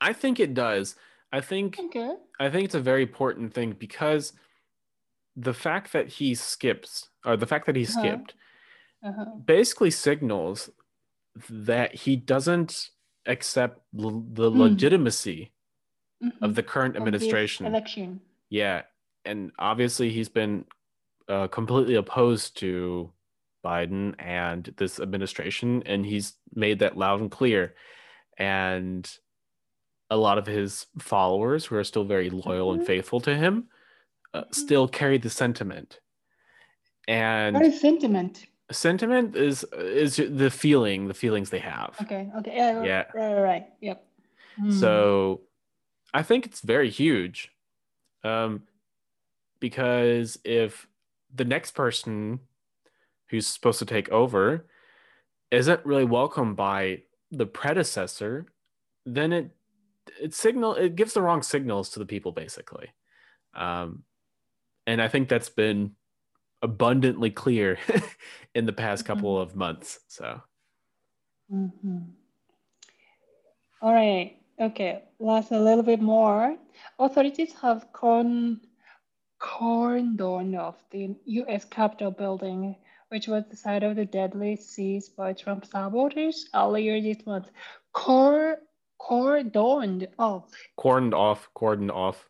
[0.00, 0.96] i think it does
[1.32, 2.14] i think okay.
[2.40, 4.32] I think it's a very important thing because
[5.36, 7.94] the fact that he skips, or the fact that he Uh-huh.
[7.94, 8.34] skipped,
[9.04, 9.24] Uh-huh.
[9.46, 10.70] basically signals
[11.50, 12.90] that he doesn't
[13.28, 14.56] accept l- the Mm.
[14.58, 15.52] legitimacy
[16.22, 16.32] Mhm.
[16.42, 17.66] of the current Of administration.
[17.66, 18.20] election.
[18.50, 18.82] Yeah,
[19.24, 20.64] and obviously he's been
[21.28, 23.12] uh, completely opposed to
[23.62, 27.74] Biden and this administration, and he's made that loud and clear.
[28.38, 29.06] And
[30.08, 32.86] a lot of his followers, who are still very loyal and Mhm.
[32.86, 33.68] faithful to him,
[34.32, 34.54] uh, Mhm.
[34.54, 36.00] still carry the sentiment.
[37.06, 38.46] And What is sentiment?
[38.70, 41.96] Sentiment is is the feeling, the feelings they have.
[42.02, 42.30] Okay.
[42.38, 42.56] Okay.
[42.56, 42.82] Yeah.
[42.82, 43.04] Yeah.
[43.14, 43.32] Right.
[43.34, 43.40] Right.
[43.40, 43.66] right.
[43.80, 44.04] Yep.
[44.60, 44.72] Mm.
[44.72, 45.40] So
[46.12, 47.52] I think it's very huge.
[48.24, 48.62] Um,
[49.60, 50.88] because if
[51.34, 52.40] the next person
[53.28, 54.66] who's supposed to take over
[55.50, 58.46] isn't really welcomed by the predecessor,
[59.04, 59.50] then it
[60.20, 62.88] it signal it gives the wrong signals to the people basically.
[63.54, 64.04] Um,
[64.86, 65.92] and I think that's been
[66.62, 67.78] abundantly clear
[68.54, 70.00] in the past couple of months.
[70.08, 70.40] So
[71.52, 72.10] Mhm.
[73.80, 74.36] All right.
[74.60, 75.04] Okay.
[75.18, 76.56] Last a little bit more.
[76.98, 78.60] Authorities have corn
[79.40, 81.64] cordoned off the U.S.
[81.64, 82.74] Capitol building,
[83.08, 87.50] which was the site of the deadly seize by Trump supporters earlier this month.
[87.92, 88.58] Cor-
[89.00, 90.50] cordoned off.
[90.78, 91.48] Cordoned off.
[91.56, 92.28] Cordoned off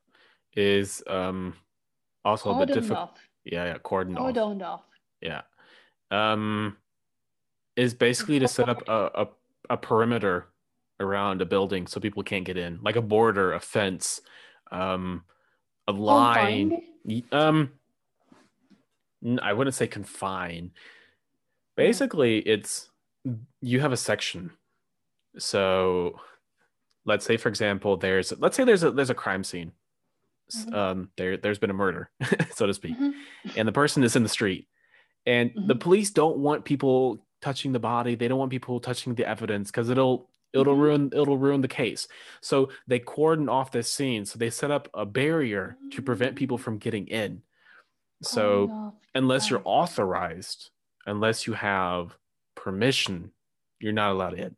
[0.54, 1.54] is um
[2.24, 3.18] also Cordoned a bit difficult.
[3.44, 4.34] Yeah, yeah, cordoned off.
[4.34, 4.82] Cordoned off.
[5.20, 5.42] Yeah.
[6.10, 6.76] Um,
[7.76, 9.28] is basically to set up a, a,
[9.70, 10.46] a perimeter
[11.00, 14.20] around a building so people can't get in, like a border, a fence,
[14.72, 15.22] um,
[15.86, 16.70] a line.
[16.70, 17.32] Confined?
[17.32, 17.72] Um,
[19.42, 20.72] I wouldn't say confine.
[21.76, 22.90] Basically, it's
[23.60, 24.50] you have a section.
[25.38, 26.20] So,
[27.04, 29.72] let's say, for example, there's let's say there's a there's a crime scene.
[30.54, 30.74] Mhm.
[30.74, 32.10] Um, there there's been a murder,
[32.54, 32.96] so to speak.
[32.98, 33.14] Mhm.
[33.56, 34.68] and the person is in the street.
[35.26, 35.80] And the Mhm.
[35.80, 38.14] police don't want people touching the body.
[38.14, 40.80] They don't want people touching the evidence because it'll it'll Mhm.
[40.80, 42.08] ruin it'll ruin the case.
[42.40, 44.24] So they cordon off this scene.
[44.24, 47.42] So they set up a barrier to prevent people from getting in.
[48.22, 48.94] So off.
[49.14, 50.70] unless you're authorized
[51.06, 52.16] unless you have
[52.54, 53.32] permission
[53.80, 54.56] you're not allowed in.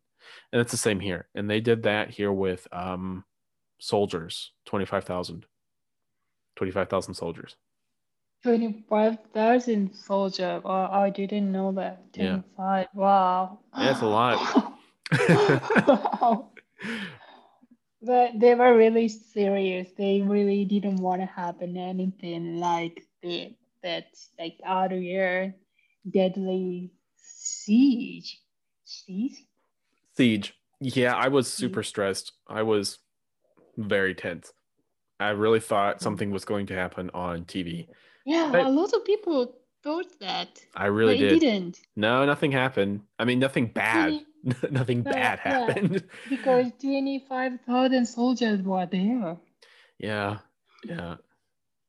[0.53, 1.29] And it's the same here.
[1.35, 3.25] And they did that here with um
[3.81, 5.47] soldiers 25000
[6.57, 7.57] 25000 soldiers
[8.43, 10.61] 25,000 soldier.
[10.65, 12.03] Oh, I didn't know that.
[12.15, 12.41] Yeah.
[12.57, 12.87] 25.
[12.95, 13.59] Wow.
[13.77, 14.39] Yeah, it's a lot.
[15.89, 16.51] wow.
[18.03, 19.89] But they were really serious.
[19.97, 23.53] They really didn't want to happen anything like that.
[23.83, 25.55] That's like out of your
[26.11, 28.41] deadly siege.
[28.85, 29.45] Siege?
[30.17, 30.55] Siege.
[30.81, 32.33] Yeah, I was super stressed.
[32.49, 32.99] I was
[33.77, 34.53] very tense.
[35.21, 37.89] I really thought something was going to happen on TV.
[38.25, 40.61] Yeah, But- a lot of people thought that.
[40.75, 41.41] I really did.
[41.41, 41.81] didn't.
[41.97, 43.03] No, nothing happened.
[43.19, 44.21] I mean, nothing bad.
[44.71, 45.67] nothing bad yeah.
[45.67, 46.05] happened.
[46.29, 49.37] Because 25,000 soldiers were there.
[49.99, 50.39] Yeah.
[50.85, 51.17] Yeah.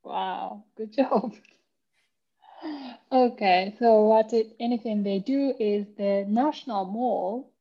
[0.03, 1.33] Wow, good job.
[3.11, 7.51] Okay, so what it, anything they do is the National Mall,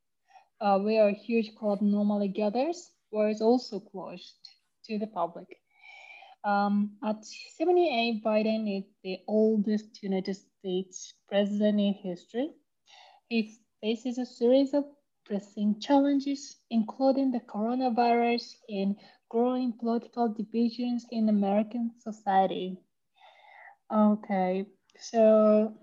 [0.60, 4.34] uh, where a huge crowd normally gathers, was also closed
[4.84, 5.59] to the public.
[6.44, 7.24] Um, at
[7.58, 12.50] 78, Biden is the oldest United States president in history.
[13.28, 14.84] He faces a series of
[15.26, 18.96] pressing challenges, including the coronavirus and
[19.28, 22.78] growing political divisions in American society.
[23.92, 24.66] Okay,
[24.98, 25.74] so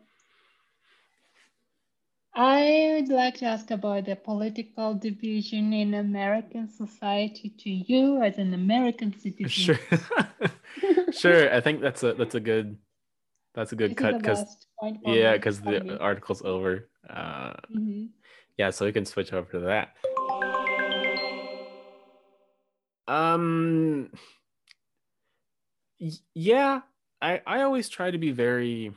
[2.40, 8.38] I would like to ask about the political division in American society to you as
[8.38, 9.50] an American citizen.
[9.50, 9.80] Sure.
[11.12, 11.52] sure.
[11.52, 12.78] I think that's a that's a good
[13.56, 15.98] that's a good This cut because best point for yeah, because the me.
[15.98, 16.88] article's over.
[17.10, 18.10] Uh Mhm.
[18.56, 19.96] yeah, so we can switch over to that.
[23.08, 24.12] Um
[26.36, 26.82] yeah,
[27.20, 28.92] I I always try to be very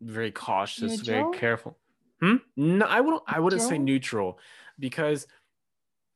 [0.00, 1.76] very cautious, very careful.
[2.20, 2.36] Hmm?
[2.56, 4.38] No, I wouldn't I wouldn't say Neutral?
[4.78, 5.26] because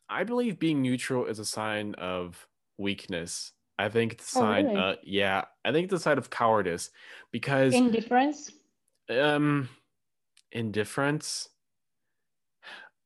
[0.08, 2.46] I believe being neutral is a sign of
[2.78, 3.52] weakness.
[3.78, 4.76] I think it's a Oh, sign really?
[4.76, 6.90] uh yeah, I think it's a sign of cowardice
[7.30, 8.52] because Indifference?
[9.10, 9.68] um
[10.52, 11.48] indifference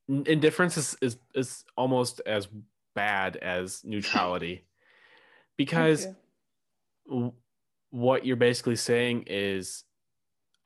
[0.08, 2.48] indifference is, is is almost as
[2.94, 4.64] bad as neutrality
[5.56, 6.16] because Okay.
[7.08, 7.32] w-
[7.90, 9.84] what you're basically saying is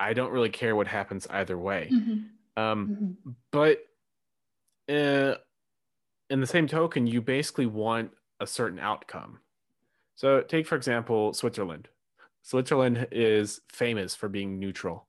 [0.00, 1.90] i don't really care what happens either way.
[1.92, 2.92] Mhm, um
[3.26, 3.36] mhm.
[3.52, 3.78] but
[4.88, 5.36] uh,
[6.30, 9.40] in the same token you basically want a certain outcome.
[10.16, 11.88] So take for example switzerland.
[12.42, 15.08] Switzerland is famous for being neutral.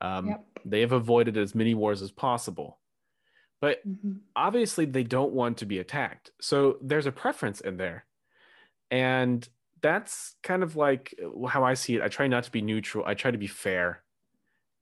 [0.00, 0.46] Um, Yep.
[0.66, 2.80] they have avoided as many wars as possible.
[3.60, 4.20] But Mhm.
[4.36, 6.32] obviously they don't want to be attacked.
[6.40, 8.06] So there's a preference in there.
[8.90, 9.48] And
[9.82, 11.14] that's kind of like
[11.48, 12.02] how i see it.
[12.02, 13.04] I try not to be neutral.
[13.06, 14.04] I try to be fair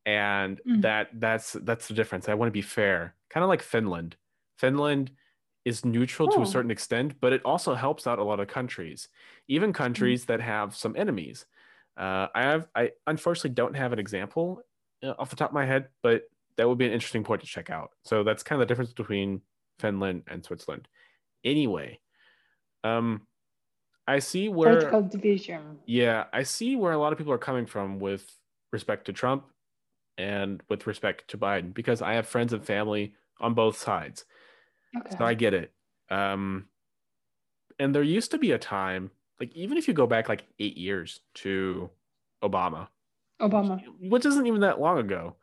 [0.06, 0.82] and Mm.
[0.82, 2.28] that that's that's the difference.
[2.28, 4.16] I want to be fair kind of like finland.
[4.58, 5.10] Finland
[5.64, 6.42] is neutral to Oh.
[6.42, 9.08] a certain extent but it also helps out a lot of countries
[9.48, 11.46] even countries that have some enemies.
[11.96, 14.62] Uh, i have i unfortunately don't have an example
[15.02, 16.24] uh, off the top of my head but
[16.56, 17.90] that would be an interesting point to check out.
[18.04, 19.40] So that's kind of the difference between
[19.80, 20.86] finland and switzerland.
[21.44, 21.98] Anyway
[22.84, 23.26] um
[24.06, 25.78] i see where Political division.
[25.86, 28.24] yeah, I see where a lot of people are coming from with
[28.72, 29.44] respect to Trump
[30.18, 34.24] and with respect to Biden because I have friends and family on both sides.
[34.96, 35.16] Okay.
[35.18, 35.74] So I get it.
[36.10, 36.68] Um
[37.78, 39.10] and there used to be a time,
[39.40, 41.90] like even if you go back like 8 years to
[42.42, 42.88] Obama,
[43.40, 43.84] Obama.
[44.00, 45.36] which isn't even that long ago.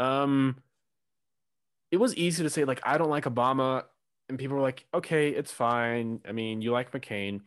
[0.00, 0.62] Um
[1.90, 3.84] it was easy to say like I don't like Obama
[4.28, 6.20] and people were like, okay, it's fine.
[6.26, 7.42] I mean, you like McCain,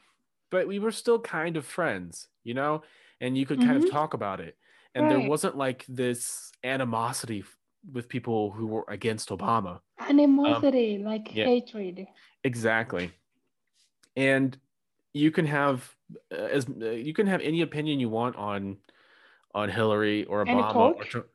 [0.50, 2.84] but we were still kind of friends, you know,
[3.20, 3.90] and you could kind of Mhm.
[3.90, 4.58] talk about it.
[4.96, 7.44] And there wasn't like this animosity
[7.92, 9.82] with people who were against Obama.
[10.00, 11.46] Animosity, like Um, yeah.
[11.46, 12.08] hatred.
[12.44, 13.12] Exactly.
[14.16, 14.58] And
[15.14, 15.96] you can have
[16.32, 18.78] uh, as uh, you can have any opinion you want on
[19.54, 21.04] on Hillary or Obama or?
[21.04, 21.28] Trump,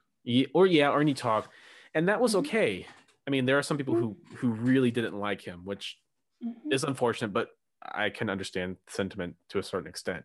[0.54, 1.50] or yeah, or any talk,
[1.94, 2.38] and that was Mhm.
[2.40, 2.86] okay.
[3.26, 5.98] I mean, there are some people who who really didn't like him, which
[6.42, 6.72] Mhm.
[6.72, 7.50] is unfortunate, but
[7.82, 10.24] I can understand sentiment to a certain extent.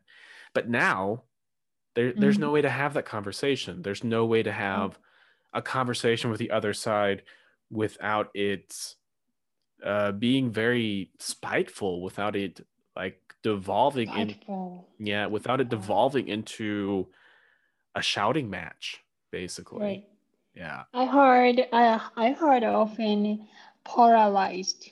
[0.54, 1.26] But now
[1.96, 2.42] there there's Mm-hmm.
[2.46, 3.82] no way to have that conversation.
[3.82, 5.00] There's no way to have
[5.54, 7.24] a conversation with the other side
[7.72, 8.96] without it
[9.84, 12.66] uh, being very spiteful, without it
[12.96, 14.36] like devolving in
[15.00, 17.08] yeah, without it devolving into
[17.96, 19.00] a shouting match,
[19.32, 19.80] basically.
[19.84, 20.04] Right.
[20.54, 20.84] Yeah.
[20.94, 23.48] I heard I I heard often
[23.84, 24.92] polarized.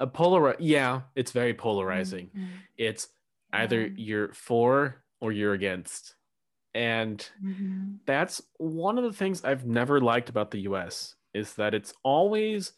[0.00, 2.30] A polar yeah, it's very polarizing.
[2.36, 2.48] Mhm.
[2.76, 3.08] It's
[3.52, 6.16] either you're for or you're against.
[6.74, 8.00] And Mhm.
[8.06, 12.74] that's one of the things I've never liked about the US is that it's always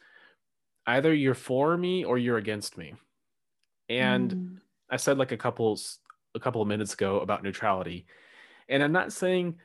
[0.87, 2.95] either you're for me or you're against me.
[3.89, 4.61] And Mhm.
[4.91, 5.79] I said like a couple
[6.35, 8.07] a couple of minutes ago about neutrality.
[8.69, 9.61] And I'm not saying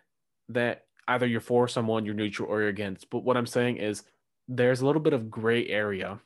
[0.49, 4.05] that either you're for someone, you're neutral or you're against, but what I'm saying is
[4.47, 6.21] there's a little bit of gray area.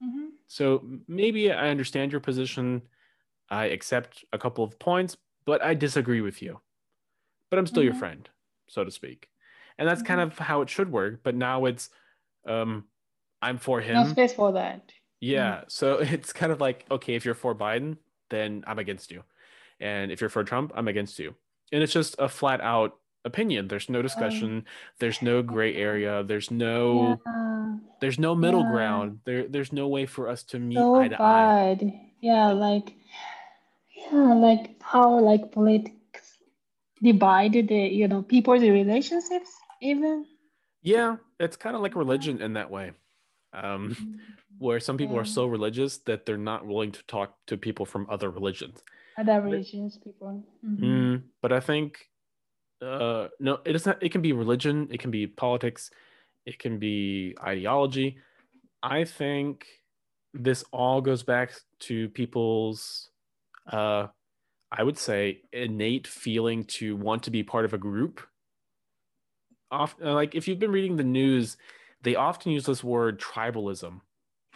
[0.00, 0.38] Mhm.
[0.46, 2.82] So maybe I understand your position.
[3.50, 5.16] I accept a couple of points,
[5.46, 6.60] but I disagree with you.
[7.50, 7.98] But I'm still your Mhm.
[7.98, 8.28] friend,
[8.68, 9.28] so to speak.
[9.78, 11.20] And that's kind of how it should work.
[11.22, 11.90] But now it's
[12.46, 12.84] um
[13.42, 13.94] I'm for him.
[13.94, 14.92] No space for that.
[15.20, 15.64] Yeah.
[15.68, 17.98] So it's kind of like, okay, if you're for Biden,
[18.30, 19.22] then I'm against you.
[19.80, 21.34] And if you're for Trump, I'm against you.
[21.72, 23.68] And it's just a flat out opinion.
[23.68, 24.64] There's no discussion.
[25.00, 26.22] there's no gray area.
[26.24, 27.76] There's no Yeah.
[28.00, 28.70] there's no middle Yeah.
[28.70, 29.20] ground.
[29.24, 31.74] There there's no way for us to meet So eye to eye.
[31.74, 32.00] bad.
[32.20, 32.94] Yeah, like
[34.12, 36.38] yeah, like how like politics
[37.02, 39.50] divide the you know people's relationships
[39.80, 40.26] even.
[40.82, 42.92] Yeah, it's kind of like religion in that way.
[43.52, 43.96] Um,
[44.58, 48.06] where some people are so religious that they're not willing to talk to people from
[48.10, 48.82] other religions.
[49.18, 50.44] Other religions people.
[50.64, 50.78] Mhm.
[50.80, 52.10] Mm, but I think
[52.82, 55.90] uh no, it is not it can be religion, it can be politics,
[56.44, 58.18] it can be ideology.
[58.82, 59.66] I think
[60.34, 63.10] this all goes back to people's
[63.70, 64.08] uh
[64.76, 68.20] I would say innate feeling to want to be part of a group.
[69.70, 71.56] Off, uh, like if you've been reading the news,
[72.02, 74.00] they often use this word tribalism,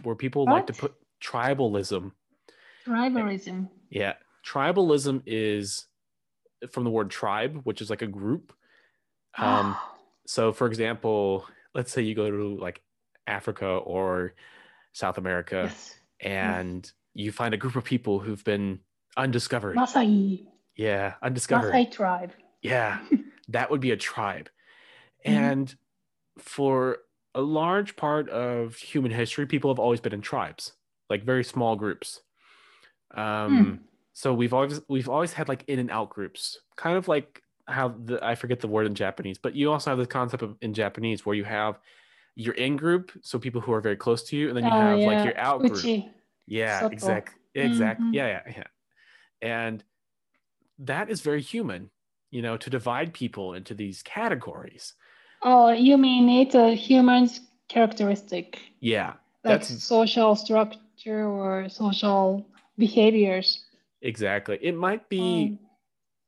[0.03, 2.13] where people like to put tribalism.
[2.87, 3.69] Tribalism.
[3.91, 5.87] Yeah, tribalism is
[6.71, 8.53] from the word tribe, which is like a group.
[9.37, 9.77] Um,
[10.27, 12.81] so, for example, let's say you go to like
[13.29, 14.35] Africa or
[14.93, 15.95] South America, yes.
[16.21, 18.81] and you find a group of people who've been
[19.19, 19.75] undiscovered.
[19.75, 20.49] Masai.
[20.77, 21.75] Yeah, undiscovered.
[21.75, 22.33] Masai tribe.
[22.63, 23.01] Yeah,
[23.49, 24.49] that would be a tribe.
[25.27, 25.33] Mhm.
[25.35, 25.77] And
[26.39, 26.99] for
[27.35, 30.73] a large part of human history, people have always been in tribes,
[31.11, 32.23] like very small groups.
[33.15, 33.85] Um, Hmm.
[34.15, 37.89] So we've always we've always had like in and out groups, kind of like how
[37.91, 40.75] the I forget the word in Japanese, but you also have this concept of in
[40.75, 41.79] Japanese where you have
[42.35, 44.77] your in group, so people who are very close to you, and then you Oh,
[44.77, 45.73] have like your out group.
[45.73, 46.11] Uchi.
[46.49, 46.97] Yeah, exactly.
[46.97, 48.01] exact, exact.
[48.01, 48.15] Mhm.
[48.15, 48.65] Yeah, yeah, yeah.
[49.43, 49.85] And
[50.79, 51.91] that is very human,
[52.31, 54.95] you know, to divide people into these categories.
[55.43, 59.15] Oh, you mean it's a human's characteristic, Yeah,
[59.45, 63.65] like That's- social structure or social behaviors.
[64.03, 64.59] exactly.
[64.63, 65.59] It might be Um,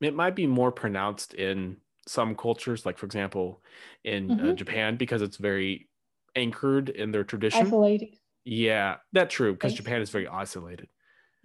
[0.01, 3.63] it might be more pronounced in some cultures, like for example,
[4.05, 4.57] in uh, Mhm.
[4.57, 5.89] Japan, because it's very
[6.35, 7.67] anchored in their tradition.
[7.67, 8.17] isolated.
[8.45, 10.89] Yeah, that's true, because Japan is very isolated.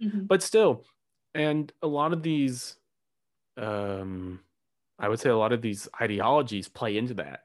[0.00, 0.26] Mhm.
[0.28, 0.84] but still
[1.36, 2.76] and a lot of these
[3.56, 4.40] um
[4.98, 7.44] i would say a lot of these ideologies play into that.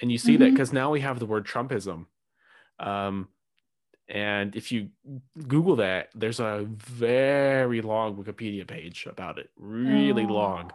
[0.00, 0.52] And you see that Mhm.
[0.52, 2.06] because now we have the word trumpism.
[2.78, 3.28] Um
[4.08, 4.88] and if you
[5.46, 9.50] google that there's a very long wikipedia page about it.
[9.56, 10.32] Really Oh.
[10.40, 10.70] long.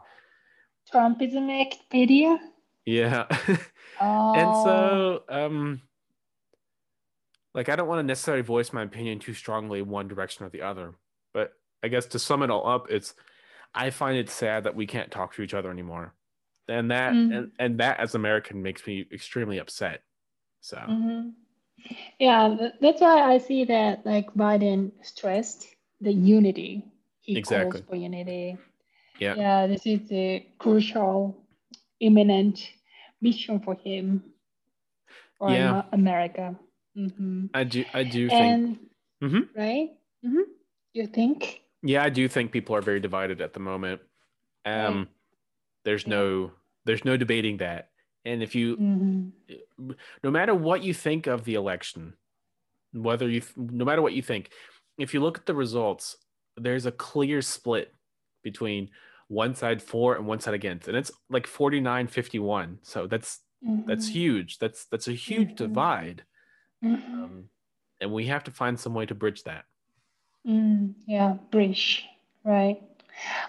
[0.94, 2.38] Trumpism Wikipedia.
[2.86, 3.26] yeah.
[4.02, 5.82] Oh, and so um
[7.56, 10.62] like i don't want to necessarily voice my opinion too strongly one direction or the
[10.62, 10.94] other
[11.84, 13.14] i guess to sum it all up it's
[13.76, 16.14] i find it sad that we can't talk to each other anymore
[16.68, 17.38] and that Mm.
[17.38, 20.02] and, and that as american makes me extremely upset
[20.62, 21.34] so Mhm.
[22.20, 25.68] Yeah, that's why I see that like Biden stressed
[26.00, 26.86] the unity.
[27.20, 27.82] He Exactly.
[27.82, 28.58] calls for unity.
[29.20, 29.36] Yeah.
[29.36, 31.36] Yeah, this is a crucial,
[32.00, 32.70] imminent
[33.20, 34.24] mission for him,
[35.38, 35.84] for Yeah.
[35.92, 36.56] America.
[36.96, 37.48] Mm-hmm.
[37.54, 37.84] I do.
[37.94, 38.42] I do think.
[38.42, 38.80] And
[39.22, 39.50] Mhm.
[39.56, 39.90] right?
[40.24, 40.48] Mm-hmm.
[40.94, 41.63] You think?
[41.84, 44.02] Yeah, I do think people are very divided at the moment.
[44.66, 45.08] Um, Right.
[45.86, 46.10] there's Yeah.
[46.16, 46.52] no
[46.86, 47.92] there's no debating that.
[48.26, 49.92] And if you Mm-hmm.
[50.24, 52.18] no matter what you think of the election,
[52.94, 54.52] whether you no matter what you think,
[54.98, 56.18] if you look at the results,
[56.58, 57.94] there's a clear split
[58.44, 58.90] between
[59.28, 60.88] one side for and one side against.
[60.88, 62.80] And it's like 49-51.
[62.84, 63.44] So that's
[63.88, 64.14] that's Mhm.
[64.14, 64.60] huge.
[64.60, 65.56] That's that's a huge Mhm.
[65.56, 66.26] divide.
[66.84, 66.96] Mhm.
[67.14, 67.50] Um,
[68.02, 69.66] and we have to find some way to bridge that.
[70.48, 72.06] Mm, yeah, bridge,
[72.44, 72.82] right.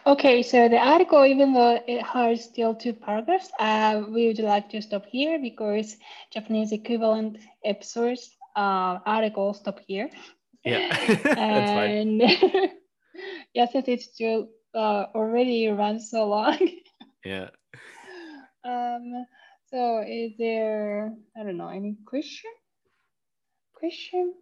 [0.06, 4.68] Okay, so the article, even though it has still two paragraphs, uh, we would like
[4.70, 5.96] to stop here because
[6.30, 10.10] Japanese equivalent episodes uh, article stop here.
[10.64, 10.80] Yeah.
[11.34, 11.96] that's fine.
[11.96, 12.22] And
[13.54, 16.58] yeah, since it's still uh, already run so long.
[17.24, 17.50] Yeah.
[18.64, 19.26] um,
[19.70, 22.50] so is there, I don't know, any question?
[23.74, 24.34] Question?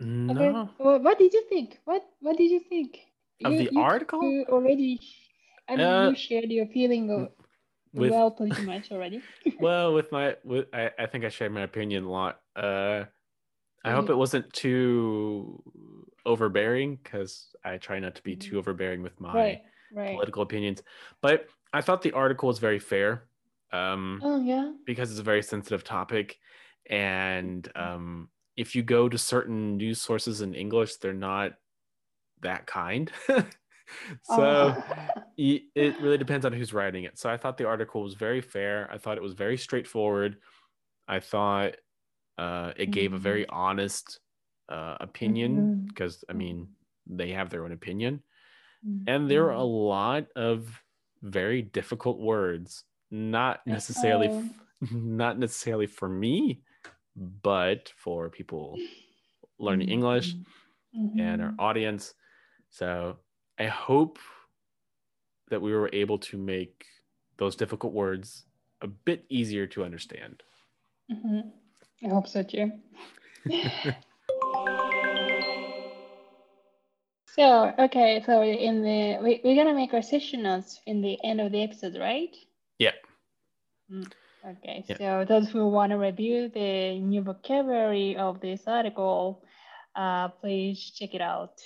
[0.00, 0.32] No.
[0.32, 0.70] Okay.
[0.78, 1.78] Well, what did you think?
[1.84, 2.98] What What did you think?
[3.44, 4.22] Of You- the you- article?
[4.24, 4.98] You already,
[5.68, 7.28] I mean, Uh, you shared your feeling of,
[7.92, 9.20] With well, pretty much already.
[9.60, 12.40] well, with my with I, I think I shared my opinion a lot.
[12.56, 13.04] Uh
[13.84, 14.10] I hope Mhm.
[14.10, 15.62] it wasn't too
[16.26, 20.14] overbearing because I try not to be too overbearing with my right, right.
[20.14, 20.82] political opinions.
[21.20, 23.28] But I thought the article was very fair.
[23.72, 24.72] Um Oh yeah.
[24.86, 26.38] because it's a very sensitive topic
[26.88, 27.92] and Mm-hmm.
[27.94, 28.28] um
[28.60, 31.52] if you go to certain news sources in English, they're not
[32.42, 33.10] that kind.
[34.22, 34.84] so Oh.
[35.36, 37.18] it really depends on who's writing it.
[37.18, 38.88] So I thought the article was very fair.
[38.92, 40.36] I thought it was very straightforward.
[41.08, 41.72] I thought
[42.38, 44.20] uh, it gave a very honest
[44.68, 46.68] uh, opinion because I mean
[47.06, 48.22] they have their own opinion,
[48.86, 49.04] Mhm.
[49.08, 50.80] and there are a lot of
[51.22, 52.84] very difficult words.
[53.10, 54.44] Not necessarily, f-
[54.92, 56.62] not necessarily for me,
[57.16, 58.78] but for people
[59.58, 60.34] learning English
[60.96, 61.20] Mhm.
[61.20, 62.14] and our audience.
[62.70, 63.18] So
[63.58, 64.18] I hope
[65.48, 66.86] that we were able to make
[67.36, 68.46] those difficult words
[68.80, 70.42] a bit easier to understand.
[71.10, 71.52] Mhm.
[72.04, 72.72] I hope so too.
[77.26, 81.40] so okay, so in the we, we're gonna make our session notes in the end
[81.40, 82.34] of the episode, right?
[82.78, 82.92] Yeah.
[83.90, 84.10] Mm,
[84.44, 84.96] Okay, Yeah.
[84.96, 89.44] so those who want to review the new vocabulary of this article,
[89.94, 91.60] uh, please check it out.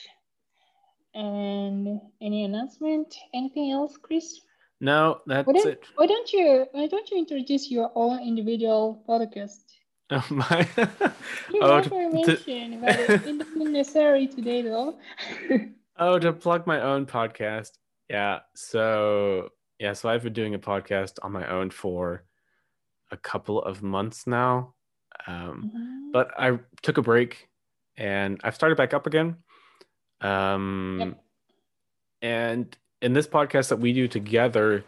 [1.15, 3.15] And any announcement?
[3.33, 4.41] Anything else, Chris?
[4.81, 5.85] No, that's Why it.
[5.95, 9.63] why don't you why don't you introduce your own individual podcast?
[10.11, 10.69] Oh, my.
[11.53, 14.99] You oh, never to, mentioned, but it isn't necessary today though.
[15.99, 17.71] oh, to plug my own podcast.
[18.11, 18.41] Yeah.
[18.55, 19.93] So, yeah.
[19.93, 22.25] So I've been doing a podcast on my own for
[23.15, 24.75] a couple of months now.
[25.27, 26.13] Um, Mhm.
[26.13, 27.49] but I took a break
[27.97, 29.37] and I've started back up again.
[30.21, 31.25] Um, Yep.
[32.23, 34.85] And in this podcast that we do together,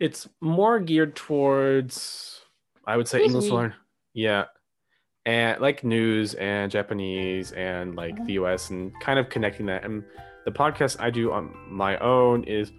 [0.00, 2.40] it's more geared towards,
[2.86, 3.74] I would say, English learn.
[4.14, 4.44] Yeah.
[5.26, 8.24] And like news and Japanese and like Uh-huh.
[8.26, 9.84] the US and kind of connecting that.
[9.84, 10.04] And
[10.44, 12.72] the podcast I do on my own is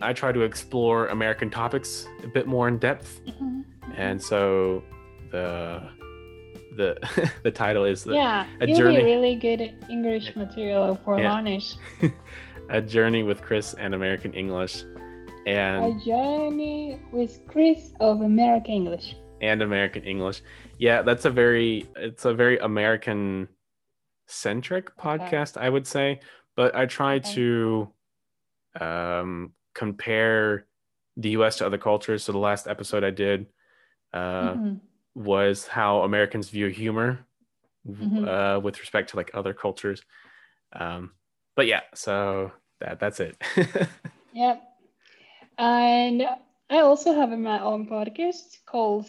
[0.00, 3.64] I try to explore American topics a bit more in depth Mhm.
[3.96, 4.82] and so
[5.32, 5.82] the
[6.76, 6.96] the
[7.42, 9.02] the title is the, yeah, a journey.
[9.02, 11.34] really good English material for Yeah.
[11.34, 11.78] learners.
[12.70, 14.84] a journey with chris and american english
[15.46, 19.16] and A journey with Chris of American English.
[19.40, 20.42] and american english
[20.78, 23.48] yeah that's a very it's a very american
[24.26, 26.20] centric podcast i would say
[26.56, 27.34] but i try Okay.
[27.34, 27.88] to
[28.80, 30.66] um compare
[31.16, 33.46] the us to other cultures so the last episode i did
[34.12, 34.80] uh Mhm.
[35.14, 37.10] was how Americans view humor
[37.86, 38.26] Mhm.
[38.28, 40.00] uh, with respect to like other cultures.
[40.72, 41.02] Um,
[41.56, 43.34] but yeah, so that that's it.
[44.34, 44.56] Yep.
[45.58, 46.22] And
[46.70, 49.06] I also have my own podcast called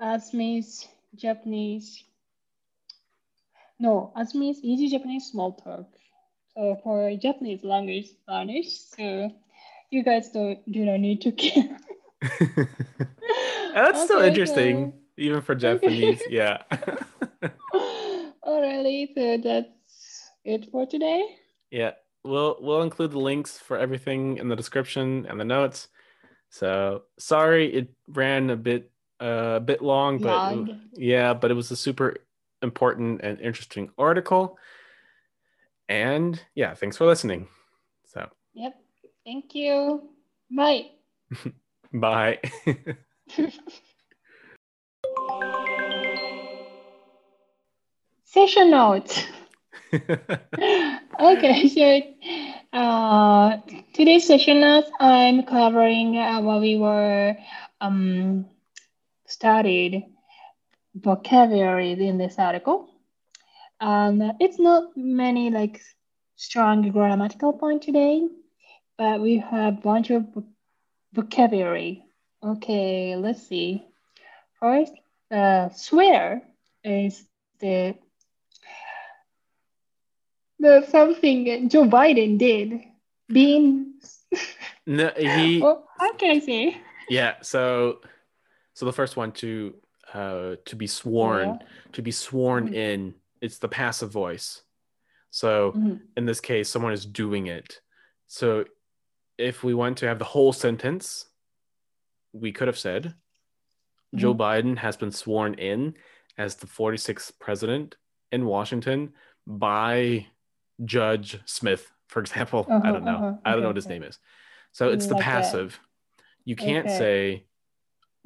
[0.00, 2.04] Azumi's Japanese.
[3.78, 5.86] No, Azumi's Easy Japanese Small Talk.
[6.54, 9.30] So for Japanese language learners, so
[9.92, 11.76] you guys don't do not need to care.
[13.74, 16.22] that's still Okay, interesting, even for Japanese.
[16.28, 16.62] Yeah.
[18.44, 21.22] Alrighty, so that's it for today.
[21.70, 21.92] yeah.
[22.24, 25.88] We'll we'll include the links for everything in the description and the notes.
[26.50, 30.80] So sorry it ran a bit uh, a bit long, but Long.
[30.94, 32.16] yeah, but it was a super
[32.62, 34.56] important and interesting article.
[35.88, 37.48] And yeah, thanks for listening.
[38.06, 38.74] So Yep.
[39.24, 40.08] Thank you.
[40.50, 40.90] Bye.
[41.92, 42.40] bye.
[48.24, 49.24] Session notes.
[49.92, 52.00] okay, so
[52.72, 53.58] uh,
[53.92, 57.36] today's session notes, I'm covering uh, what we were
[57.82, 58.46] um,
[59.26, 60.06] studied
[60.94, 62.88] vocabulary in this article.
[63.80, 65.82] Um, it's not many like
[66.36, 68.26] strong grammatical point today,
[69.02, 70.24] but we have a bunch of
[71.12, 72.04] vocabulary.
[72.40, 73.84] Okay, let's see.
[74.60, 74.92] First,
[75.28, 76.40] uh, swear
[76.84, 77.26] is
[77.58, 77.96] the
[80.60, 82.78] the something Joe Biden did.
[83.26, 83.94] Being
[84.86, 85.58] no, he.
[85.62, 86.76] well, how can I say?
[87.10, 87.34] Yeah.
[87.42, 88.02] So,
[88.74, 89.74] so the first one to
[90.14, 91.66] uh to be sworn Yeah.
[91.94, 92.74] to be sworn Mhm.
[92.74, 93.14] in.
[93.40, 94.62] It's the passive voice.
[95.30, 96.00] So Mhm.
[96.16, 97.80] in this case, someone is doing it.
[98.28, 98.64] So
[99.42, 101.26] if we want to have the whole sentence,
[102.32, 103.14] we could have said
[104.14, 105.94] Joe Biden has been sworn in
[106.38, 107.96] as the 46th president
[108.30, 109.12] in Washington
[109.46, 110.26] by
[110.84, 112.66] Judge Smith, for example.
[112.68, 113.16] I Uh-huh, don't know.
[113.16, 113.34] uh-huh.
[113.44, 113.94] I don't know what his okay.
[113.98, 114.18] name is.
[114.72, 115.78] So it's the Like passive.
[116.44, 116.98] You can't Okay.
[116.98, 117.46] say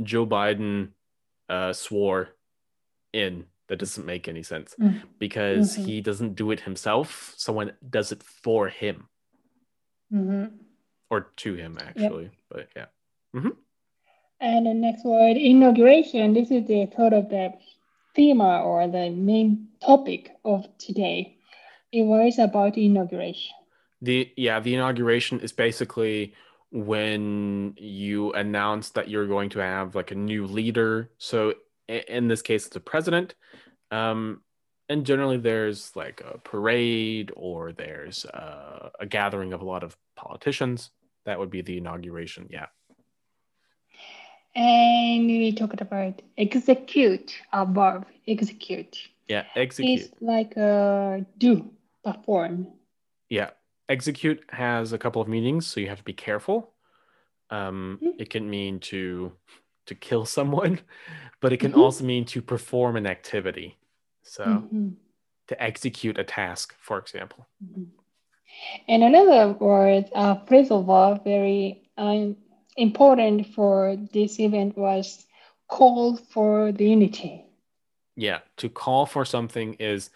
[0.03, 0.93] Joe Biden
[1.49, 2.31] uh, swore
[3.13, 3.47] in.
[3.69, 5.03] That doesn't make any sense Mm.
[5.19, 5.85] because Mhm.
[5.87, 7.35] he doesn't do it himself.
[7.37, 9.09] Someone does it for him
[10.13, 10.59] Mhm.
[11.11, 12.31] Or to him, actually.
[12.51, 12.87] But yeah.
[14.41, 16.35] And the next word, inauguration.
[16.35, 17.55] This is the sort of the
[18.15, 21.39] theme or the main topic of today.
[21.93, 23.55] It was about inauguration.
[24.03, 26.35] The yeah, the inauguration is basically
[26.71, 31.11] when you announce that you're going to have like a new leader.
[31.19, 31.55] So
[31.89, 33.35] in this case, it's a president.
[33.91, 34.43] Um,
[34.89, 39.97] and generally, there's like a parade or there's uh, a gathering of a lot of
[40.17, 40.91] politicians.
[41.27, 42.49] That would be the inauguration.
[42.51, 42.67] Yeah.
[44.55, 48.97] And we talked about execute, a verb, execute.
[49.29, 49.45] Yeah.
[49.55, 50.01] Execute.
[50.01, 51.69] It's like uh, do,
[52.03, 52.69] perform.
[53.29, 53.51] Yeah.
[53.89, 56.73] Execute has a couple of meanings, so you have to be careful.
[57.51, 58.15] Um, Mhm.
[58.19, 59.33] it can mean to
[59.87, 60.81] to kill someone,
[61.41, 61.79] but it can Mhm.
[61.83, 63.79] also mean to perform an activity.
[64.23, 64.97] So Mhm,
[65.49, 67.47] to execute a task, for example.
[68.89, 72.37] And another word, uh, phrasal verb, very um,
[72.77, 75.27] important for this event was
[75.69, 77.45] call for the unity.
[78.17, 80.11] Yeah, to call for something is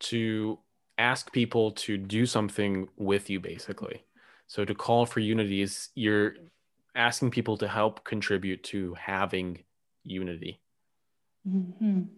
[0.00, 0.58] to
[0.98, 4.02] ask people to do something with you, basically.
[4.46, 6.34] So to call for unity is you're
[6.94, 9.62] asking people to help contribute to having
[10.04, 10.60] unity.
[11.46, 12.08] Mhm.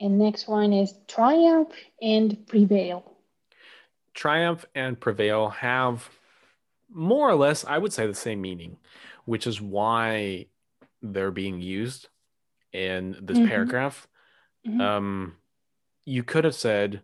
[0.00, 3.11] And next one is triumph and prevail.
[4.14, 6.08] Triumph and prevail have
[6.88, 8.78] more or less, I would say, the same meaning,
[9.24, 10.46] which is why
[11.00, 12.08] they're being used
[12.72, 13.48] in this Mhm.
[13.48, 14.08] paragraph.
[14.66, 14.80] Mhm.
[14.80, 15.36] Um,
[16.04, 17.02] you could have said,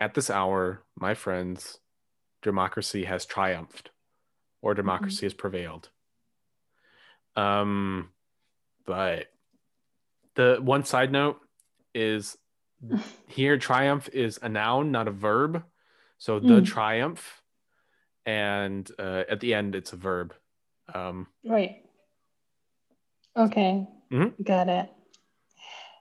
[0.00, 1.80] at this hour, my friends,
[2.42, 3.90] democracy has triumphed
[4.62, 5.90] or democracy has prevailed.
[7.36, 8.12] Um,
[8.84, 9.32] but
[10.34, 11.40] the one side note
[11.94, 12.38] is
[13.28, 15.64] here triumph is a noun, not a verb.
[16.18, 16.66] So the Mm.
[16.66, 17.42] triumph,
[18.26, 20.34] and uh, at the end it's a verb.
[20.94, 21.84] Um, Right.
[23.36, 23.86] Okay.
[24.10, 24.34] Mhm.
[24.44, 24.90] Got it.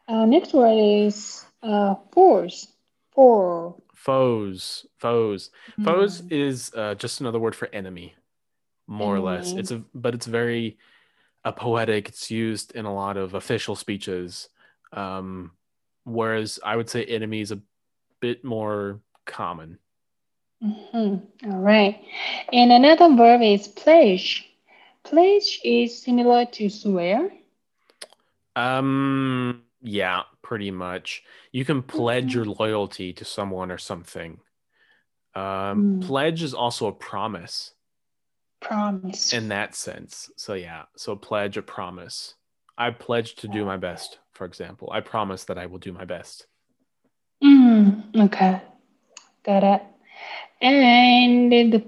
[0.08, 2.74] Uh, next word is uh, force.
[3.12, 3.76] For.
[3.96, 5.50] foes, foes,
[5.84, 6.32] foes Mm.
[6.32, 8.16] is uh, just another word for enemy,
[8.86, 9.54] more or less.
[9.54, 10.78] It's a but it's very
[11.44, 12.10] uh, poetic.
[12.10, 14.50] It's used in a lot of official speeches.
[14.94, 15.52] Um,
[16.04, 17.60] whereas I would say enemy is a
[18.20, 19.80] bit more common.
[20.64, 21.22] Mhm.
[21.46, 22.04] All right.
[22.52, 24.50] And another verb is pledge.
[25.04, 27.32] Pledge is similar to swear.
[28.56, 31.24] Um, yeah, pretty much.
[31.52, 32.34] You can pledge Mhm.
[32.36, 34.40] your loyalty to someone or something.
[35.36, 36.08] Um, Mm.
[36.08, 37.74] pledge is also a promise
[38.60, 39.34] Promise.
[39.34, 40.32] in that sense.
[40.36, 42.34] So yeah, so pledge a promise.
[42.78, 44.90] I pledge to do my best, for example.
[44.92, 46.48] I promise that I will do my best.
[47.44, 48.62] Mm, okay.
[49.44, 49.84] Got it.
[50.62, 51.88] And the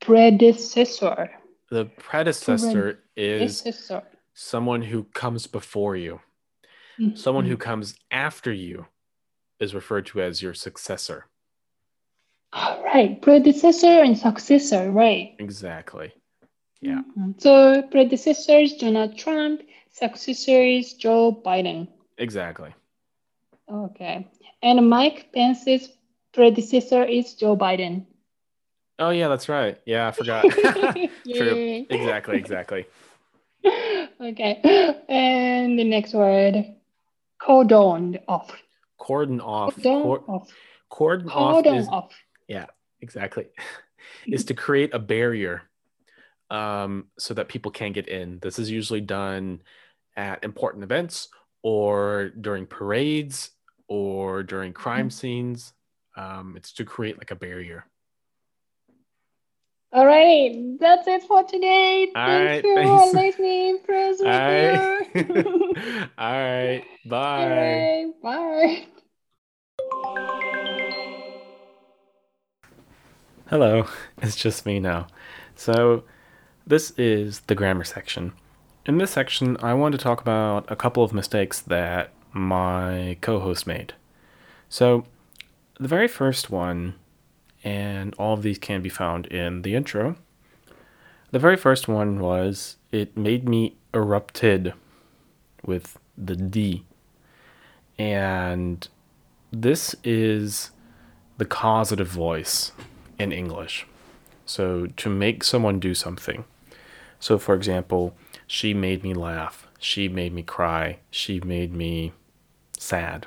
[0.00, 1.30] predecessor.
[1.70, 3.66] The predecessor is
[4.34, 6.20] someone who comes before you.
[7.14, 7.60] Someone who Mhm.
[7.60, 8.86] comes after you
[9.58, 11.26] is referred to as your successor.
[12.52, 13.20] All right.
[13.20, 15.34] Predecessor and successor, right?
[15.38, 16.12] Exactly.
[16.80, 17.02] Yeah.
[17.16, 17.40] Mhm.
[17.40, 21.88] So predecessors Donald Trump, successors Joe Biden.
[22.18, 22.74] Exactly.
[23.70, 24.28] Okay.
[24.62, 25.88] And Mike Pence's
[26.32, 28.06] predecessor is Joe Biden.
[28.98, 29.78] Oh yeah, that's right.
[29.86, 30.44] Yeah, I forgot.
[30.50, 31.86] True.
[31.90, 32.86] Exactly, exactly.
[34.20, 35.02] okay.
[35.08, 36.64] And the next word,
[37.40, 38.52] cordoned off.
[38.98, 39.74] cordon off.
[39.82, 40.48] Cordon cor- off.
[40.90, 42.12] cordon off Cordon is off.
[42.48, 42.66] yeah,
[43.00, 43.46] exactly.
[44.26, 45.62] is to create a barrier
[46.50, 48.38] um, so that people can't get in.
[48.42, 49.62] This is usually done
[50.16, 51.28] at important events
[51.62, 53.50] or during parades
[53.88, 55.72] or during crime scenes.
[56.16, 57.86] Um, it's to create like a barrier.
[59.92, 62.10] All right, that's it for today.
[62.14, 63.12] All Thank right, you thanks.
[63.12, 63.78] for listening.
[63.84, 66.08] Press All right.
[66.18, 67.42] All right, Bye.
[67.42, 68.86] All right, bye.
[73.50, 73.86] Hello,
[74.22, 75.08] it's just me now.
[75.56, 76.04] So,
[76.66, 78.32] this is the grammar section.
[78.86, 83.40] In this section, I want to talk about a couple of mistakes that my co
[83.40, 83.92] host made.
[84.70, 85.04] So,
[85.82, 86.94] the very first one,
[87.64, 90.16] and all of these can be found in the intro.
[91.32, 94.74] The very first one was it made me erupted
[95.64, 96.84] with the D.
[97.98, 98.86] And
[99.50, 100.70] this is
[101.38, 102.70] the causative voice
[103.18, 103.86] in English.
[104.46, 106.44] So to make someone do something.
[107.18, 108.14] So for example,
[108.46, 112.12] she made me laugh, she made me cry, she made me
[112.78, 113.26] sad,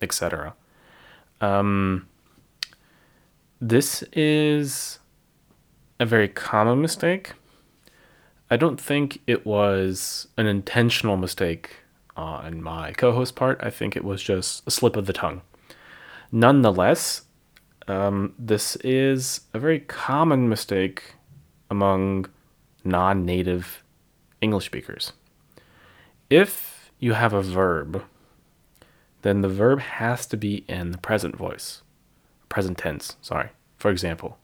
[0.00, 0.54] etc.
[1.40, 2.06] Um,
[3.60, 4.98] this is
[5.98, 7.32] a very common mistake.
[8.50, 11.76] I don't think it was an intentional mistake
[12.16, 13.60] on my co host part.
[13.62, 15.42] I think it was just a slip of the tongue.
[16.30, 17.22] Nonetheless,
[17.88, 21.14] um, this is a very common mistake
[21.70, 22.26] among
[22.84, 23.82] non native
[24.40, 25.12] English speakers.
[26.30, 28.02] If you have a verb,
[29.26, 31.82] then the verb has to be in the present voice,
[32.48, 33.50] present tense, sorry.
[33.76, 34.38] For example,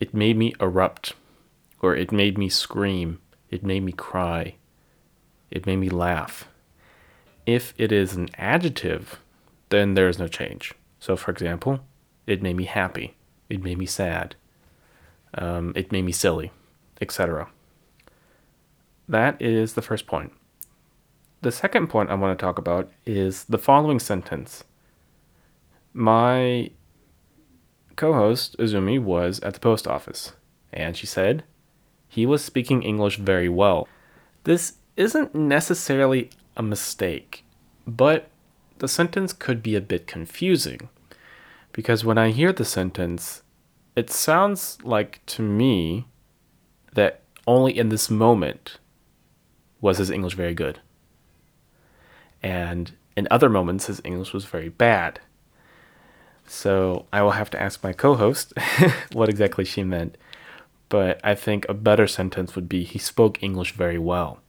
[0.00, 1.14] it made me erupt,
[1.80, 4.56] or it made me scream, it made me cry,
[5.50, 6.48] it made me laugh.
[7.46, 9.20] If it is an adjective,
[9.68, 10.72] then there is no change.
[10.98, 11.78] So, for example,
[12.26, 13.14] it made me happy,
[13.48, 14.34] it made me sad,
[15.34, 16.50] um, it made me silly,
[17.00, 17.48] etc.
[19.08, 20.32] That is the first point.
[21.44, 24.64] The second point I want to talk about is the following sentence.
[25.92, 26.70] My
[27.96, 30.32] co host, Izumi, was at the post office,
[30.72, 31.44] and she said
[32.08, 33.86] he was speaking English very well.
[34.44, 37.44] This isn't necessarily a mistake,
[37.86, 38.30] but
[38.78, 40.88] the sentence could be a bit confusing
[41.72, 43.42] because when I hear the sentence,
[43.94, 46.06] it sounds like to me
[46.94, 48.78] that only in this moment
[49.82, 50.80] was his English very good.
[52.44, 55.18] And in other moments, his English was very bad.
[56.46, 58.52] So I will have to ask my co host
[59.12, 60.16] what exactly she meant.
[60.90, 64.40] But I think a better sentence would be he spoke English very well.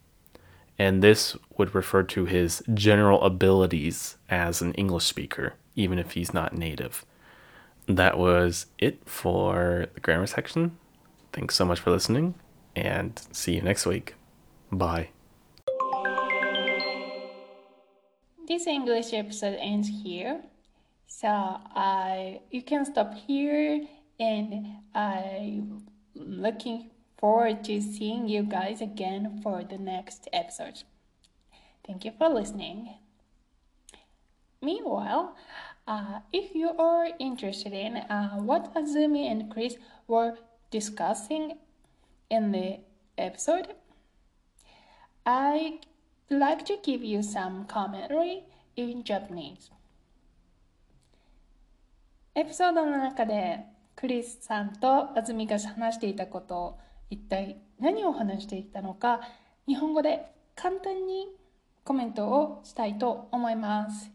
[0.78, 6.34] And this would refer to his general abilities as an English speaker, even if he's
[6.34, 7.06] not native.
[7.88, 10.78] That was it for the grammar section.
[11.32, 12.36] Thanks so much for listening,
[12.76, 14.16] and see you next week.
[14.70, 15.15] Bye.
[18.48, 20.44] This English episode ends here.
[21.08, 23.88] So I you can stop here
[24.20, 30.84] and I'm looking forward to seeing you guys again for the next episode.
[31.88, 32.94] Thank you for listening.
[34.62, 35.36] Meanwhile,
[35.88, 39.78] uh, if you are interested in uh, what Azumi and Chris
[40.08, 40.38] were
[40.70, 41.58] discussing
[42.30, 42.80] in the
[43.18, 43.74] episode,
[45.26, 45.80] I
[46.30, 48.44] like to give you some commentary
[48.76, 49.72] in Japanese.
[52.34, 53.66] エピソードの中で
[53.96, 56.78] クリスさんと安住が話していたこと
[57.10, 59.22] 一体何を話していたのか
[59.68, 60.26] 日本語で
[60.56, 61.30] 簡単に
[61.86, 64.12] コメントをしたいと思います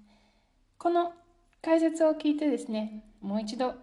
[0.77, 1.13] この
[1.63, 3.75] 解説を聞いてですねもう一度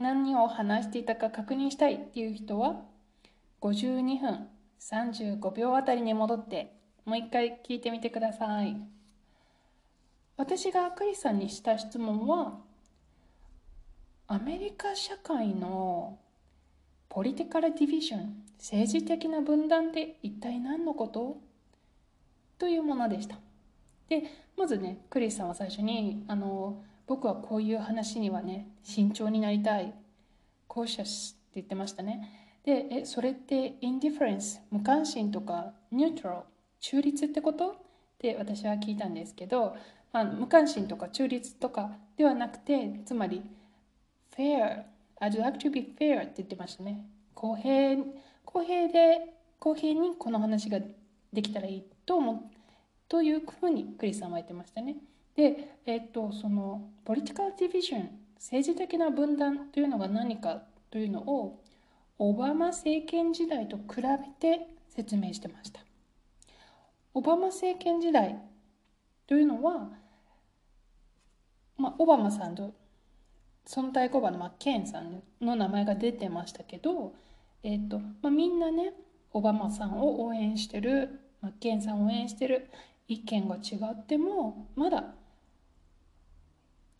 [0.00, 2.82] 何を話していたか確認したいっていう人は
[3.60, 4.48] 52分
[4.80, 6.77] 35秒あたりに戻って
[7.08, 8.76] もう一回聞いてみてください。
[10.36, 12.58] 私がクリスさんにした質問は
[14.26, 16.18] アメリカ社会の
[17.08, 21.38] ポリティカルディビジョン政治的な分断って一体何のこと？
[22.58, 23.38] というものでした。
[24.10, 24.24] で
[24.58, 29.94] まずねクリスさんは最初にあの僕はこういう話にはね慎重になりたい。
[30.66, 32.60] コーシャスって言ってましたね。
[32.66, 36.40] でえそれってインディフェレンス無関心とかニュートラル？
[36.80, 37.70] 中立ってこと？
[37.70, 37.74] っ
[38.18, 39.76] て私は聞いたんですけど、
[40.12, 43.42] まあ、無関心とか中立とかではなくてつまり
[44.36, 44.82] fair
[45.20, 47.04] I'd like to be fair って言ってましたね。
[47.34, 47.96] 公平
[48.44, 50.80] 公平で公平にこの話が
[51.32, 52.40] できたらいいと思う
[53.08, 54.96] というふうにクリスさんは言ってましたね。
[55.36, 61.60] で、えっと、そのポリティカルディビジョン政治的な分断というのが何かというのを
[62.18, 64.02] オバマ政権時代と比べ
[64.40, 65.80] て説明してました。
[67.18, 68.38] オバマ政権時代
[69.26, 69.88] というのは、
[71.76, 72.72] まあ、オバマさんと
[73.66, 77.12] その対抗馬のマッケンさんの名前が出てましたけど、
[77.64, 78.92] えっとまあ、みんなね
[79.32, 82.70] オバマさんを応援してるマッケンさんを応援してる
[83.08, 85.06] 意見が違ってもまだ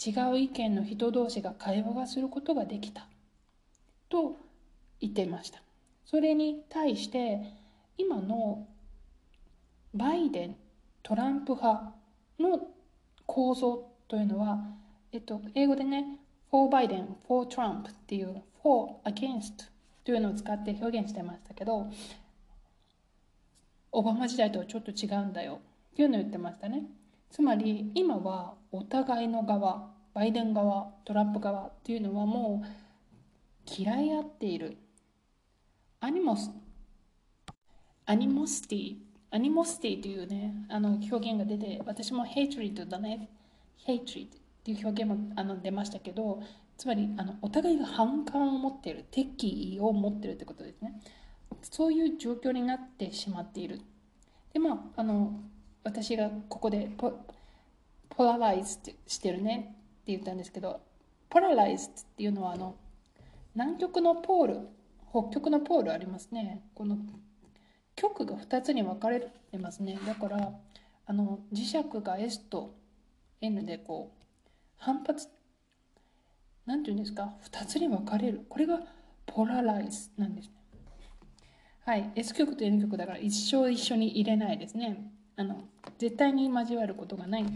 [0.04, 3.06] 違う意見の人同士が会話がすることができた
[4.08, 4.36] と
[5.00, 5.62] 言っていました。
[6.04, 7.40] それに対して
[7.96, 8.66] 今の
[9.94, 10.56] バイデン
[11.02, 11.92] トランプ派
[12.38, 12.68] の
[13.26, 14.58] 構造というのは、
[15.12, 16.18] えっと、英語でね
[16.50, 19.68] for バイデン for Trump っていう for against
[20.04, 21.86] というのを使って表現してましたけど
[23.92, 25.60] オバマ時代とはちょっと違うんだよ
[25.92, 26.84] っていうのを言ってましたね。
[27.30, 34.76] つまり今はお互いの側バイデン側トランプ側っていうのはもう嫌い合っている。
[36.00, 36.50] アニモス
[38.06, 38.96] アニモスティ
[39.30, 43.28] アニモスティというねあの表現が出て私もヘイトリッドだね。
[43.76, 46.42] ヘイトリッドっていう表現もあの出ましたけど
[46.76, 51.00] つまりあのお互いが反感を持っている敵意を持っているってことですね。
[51.62, 53.80] そういう状況になってしまっている。
[54.52, 55.40] でまああの
[55.84, 57.12] 私がここでポ
[58.10, 60.80] ポラライズしてるねって言ったんですけど
[61.28, 62.76] ポラライズっていうのはあの
[63.54, 64.60] 南極のポール
[65.10, 66.62] 北極のポールありますね。
[66.74, 66.98] この
[67.98, 69.98] 極が2つに分かれてますね。
[70.06, 70.52] だから
[71.06, 72.74] あの磁石が S と
[73.40, 74.24] N でこう
[74.76, 75.28] 反発
[76.64, 78.44] なんていうんですか？2つに分かれる。
[78.48, 78.80] これが
[79.26, 80.52] ポラライズなんですね。
[81.84, 82.12] はい。
[82.14, 85.10] S 極と N 極だから一生一緒に入れないですね。
[85.36, 85.64] あの
[85.98, 87.46] 絶対に交わることがない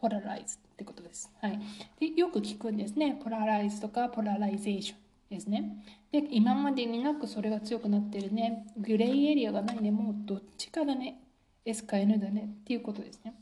[0.00, 1.30] ポラライズってことです。
[1.42, 1.58] はい、
[1.98, 3.18] でよく聞くんですね。
[3.22, 4.99] ポラライズとかポラライゼーション。
[5.30, 5.84] ですね。
[6.10, 8.66] で、今までになくそれが強くなってるね。
[8.76, 9.92] グレーエリアがないね。
[9.92, 11.22] もうどっちかだね。
[11.64, 12.48] S か N だね。
[12.62, 13.34] っていうことですね。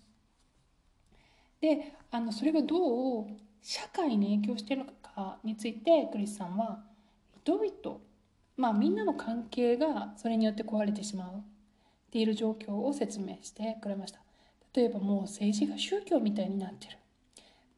[1.60, 3.27] で、あのそれがどう
[3.62, 6.85] 社会に影響しているかについてクリスさんは
[7.43, 7.98] 人々、
[8.56, 11.40] まあみんなの関係がそれによって壊れてしまうっ
[12.10, 14.20] ている状況を説明してくれました。
[14.74, 16.98] 例えばもう政治が宗教みたいになってる。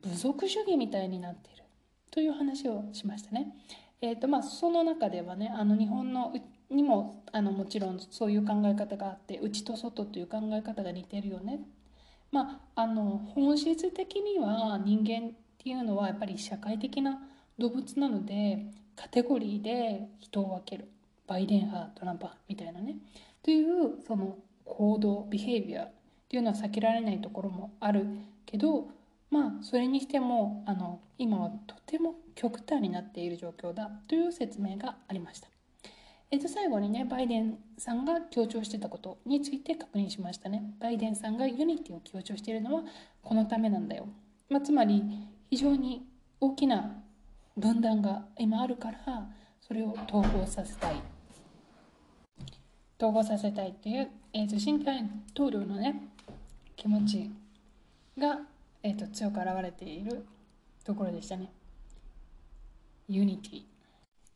[0.02, 1.62] 部族主義みたいになってる。
[2.10, 3.54] という話をしましたね。
[4.02, 6.34] えーとまあ、その中ではねあの日本の
[6.70, 11.60] にもあのもちろんそういう考え方があって内と外という考え方が似てるよね。
[12.32, 17.20] まあ、あの本質的には人間っていうのはやっぱり社会的な
[17.58, 20.88] 動物なのでカテゴリーで人を分ける
[21.26, 22.96] バイデン派トランプ派みたいなね
[23.42, 25.92] というその行動ビヘイビアっ
[26.28, 28.06] ていうのは避けられないところもある
[28.46, 28.88] けど
[29.30, 35.48] まあそれにしてもあの今はとても極端になっている状況だという説明がありました。
[36.30, 40.74] えっと、最後にね、バイデンさんが強調してたことについて確認しましたね。
[40.78, 42.84] バイデンさんがユニティを強調しているのは
[43.22, 44.08] このためなんだよ。
[44.48, 45.02] まあ、つまり、
[45.50, 46.06] 非常に
[46.40, 47.02] 大きな
[47.56, 49.28] 分断が今あるから、
[49.60, 50.96] それを統合させたい。
[52.98, 55.02] 統合させたいっていう、えっと、新大
[55.34, 56.08] 統領のね、
[56.76, 57.30] 気持ち
[58.16, 58.40] が
[58.82, 60.24] えーと、強く表れている
[60.84, 61.52] ところでしたね。
[63.14, 63.62] ユニティ。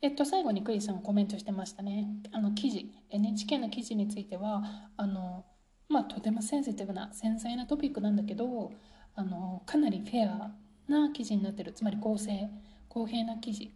[0.01, 2.07] えっと、最後にクリスさんコメントしてましたね。
[2.31, 4.63] あの記事、NHK の記事については、
[4.97, 5.45] あの、
[5.89, 8.71] まあ、とてもセンシティブな、繊細なトピックなんだけど、
[9.15, 10.51] あの、かなりフェア
[10.87, 11.73] な記事になってる。
[11.73, 12.49] つまり公正、
[12.89, 13.71] 公平な記事、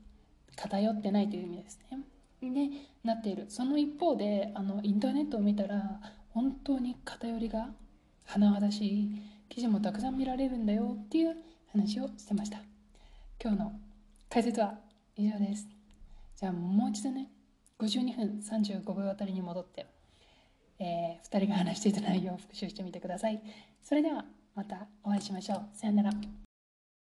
[0.56, 2.00] 偏ってないという意味ですね。
[2.42, 2.70] で、
[3.04, 3.46] なっている。
[3.50, 6.00] その一方で、あの、インターネットを見たら、
[6.32, 7.70] 本当に偏りが
[8.28, 11.36] 甚だしい記事もたくさん見られるんだよっていう
[11.72, 12.60] 話をしてました
[13.42, 13.72] 今日の
[14.30, 14.78] 解説は
[15.20, 15.68] 以上です。
[16.36, 17.30] じゃあもう一度ね
[17.80, 19.86] 52分35秒あたりに戻って、
[20.80, 23.42] えー、2人が話していた内容を復習してみてください。
[23.84, 24.26] それでは
[24.56, 25.62] またお会いしましょう。
[25.74, 26.12] さよなら。